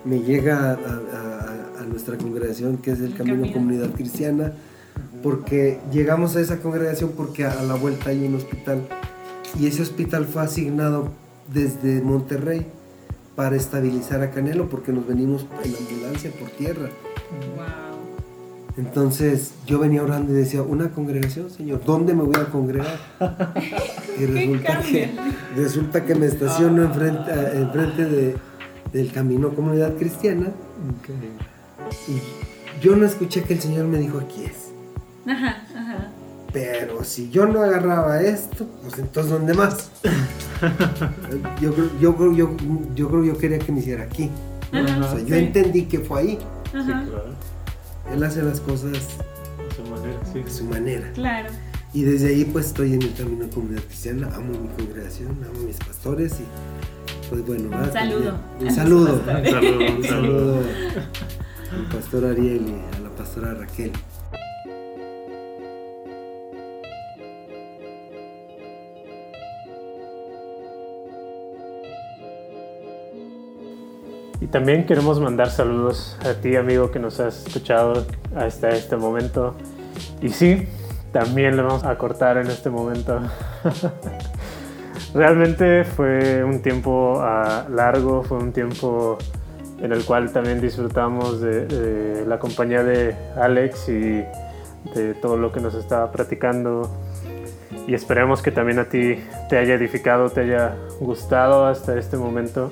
[0.06, 3.54] me llega a, a- a- a nuestra congregación que es el El Camino Camino.
[3.54, 4.54] Comunidad Cristiana,
[5.22, 8.88] porque llegamos a esa congregación porque a, a la vuelta hay un hospital
[9.60, 11.10] y ese hospital fue asignado
[11.54, 12.66] desde Monterrey
[13.36, 16.90] para estabilizar a Canelo porque nos venimos en ambulancia por tierra.
[17.56, 17.93] Wow.
[18.76, 22.98] Entonces yo venía orando y decía, una congregación, Señor, ¿dónde me voy a congregar?
[24.20, 25.10] Y resulta que,
[25.56, 28.36] resulta que me estaciono enfrente, de,
[28.92, 30.52] del Camino Comunidad Cristiana
[32.08, 32.22] y
[32.84, 34.72] yo no escuché que el Señor me dijo, aquí es.
[35.26, 36.12] Ajá, ajá.
[36.52, 39.90] Pero si yo no agarraba esto, pues entonces ¿dónde más?
[41.60, 42.56] yo, creo, yo, creo, yo,
[42.94, 44.30] yo creo yo quería que me hiciera aquí.
[44.72, 45.44] Ajá, O sea, yo sí.
[45.44, 46.40] entendí que fue ahí.
[46.72, 47.06] Sí, Ajá.
[47.10, 47.34] claro.
[48.12, 50.42] Él hace las cosas De su manera, sí.
[50.42, 51.12] de su manera.
[51.14, 51.50] Claro.
[51.94, 55.60] Y desde ahí pues estoy en el camino de comunidad cristiana, amo mi congregación, amo
[55.62, 58.32] a mis pastores y pues bueno, saludo.
[58.32, 59.14] A Un saludo.
[59.14, 60.60] Un saludo, un saludo
[61.72, 63.92] al pastor Ariel y a la pastora Raquel.
[74.44, 79.56] Y también queremos mandar saludos a ti, amigo, que nos has escuchado hasta este momento.
[80.22, 80.68] Y sí,
[81.14, 83.22] también lo vamos a cortar en este momento.
[85.14, 89.18] Realmente fue un tiempo ah, largo, fue un tiempo
[89.80, 94.26] en el cual también disfrutamos de, la compañía de Alex y
[94.94, 96.94] de todo lo que nos estaba platicando.
[97.88, 102.70] Y esperemos que también a ti te haya edificado, te haya gustado hasta este momento.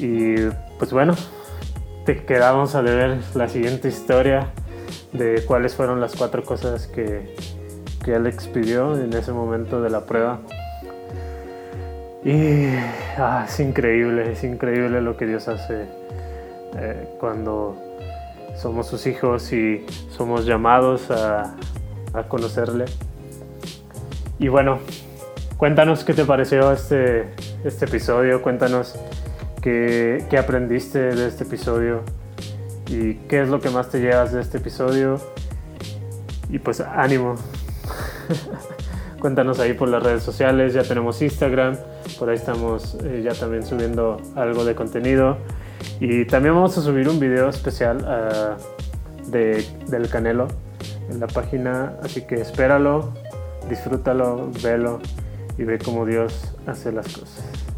[0.00, 0.34] Y
[0.78, 1.14] pues bueno,
[2.06, 4.48] te quedamos a deber la siguiente historia
[5.12, 7.34] de cuáles fueron las cuatro cosas que,
[8.02, 10.40] que Alex pidió en ese momento de la prueba.
[12.24, 12.68] Y
[13.18, 15.84] ah, es increíble, es increíble lo que Dios hace
[16.78, 17.76] eh, cuando
[18.56, 19.84] somos sus hijos y
[20.16, 21.54] somos llamados a,
[22.14, 22.86] a conocerle.
[24.38, 24.78] Y bueno,
[25.58, 27.34] cuéntanos qué te pareció este,
[27.64, 28.98] este episodio, cuéntanos
[29.60, 32.02] qué, aprendiste de este episodio
[32.88, 35.20] y qué es lo que más te llevas de este episodio.
[36.48, 37.36] Y pues ánimo.
[39.20, 41.76] Cuéntanos ahí por las redes sociales, ya tenemos Instagram,
[42.18, 45.36] por ahí estamos eh, ya también subiendo algo de contenido.
[46.00, 48.56] Y también vamos a subir un video especial ah,
[49.26, 50.48] de, del Canelo
[51.10, 53.12] en la página, así que espéralo,
[53.68, 55.00] disfrútalo, velo
[55.58, 57.69] y ve cómo Dios hace las cosas.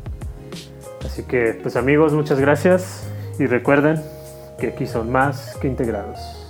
[1.05, 3.07] Así que, pues amigos, muchas gracias
[3.39, 4.03] y recuerden
[4.59, 6.42] que aquí son más que integrados.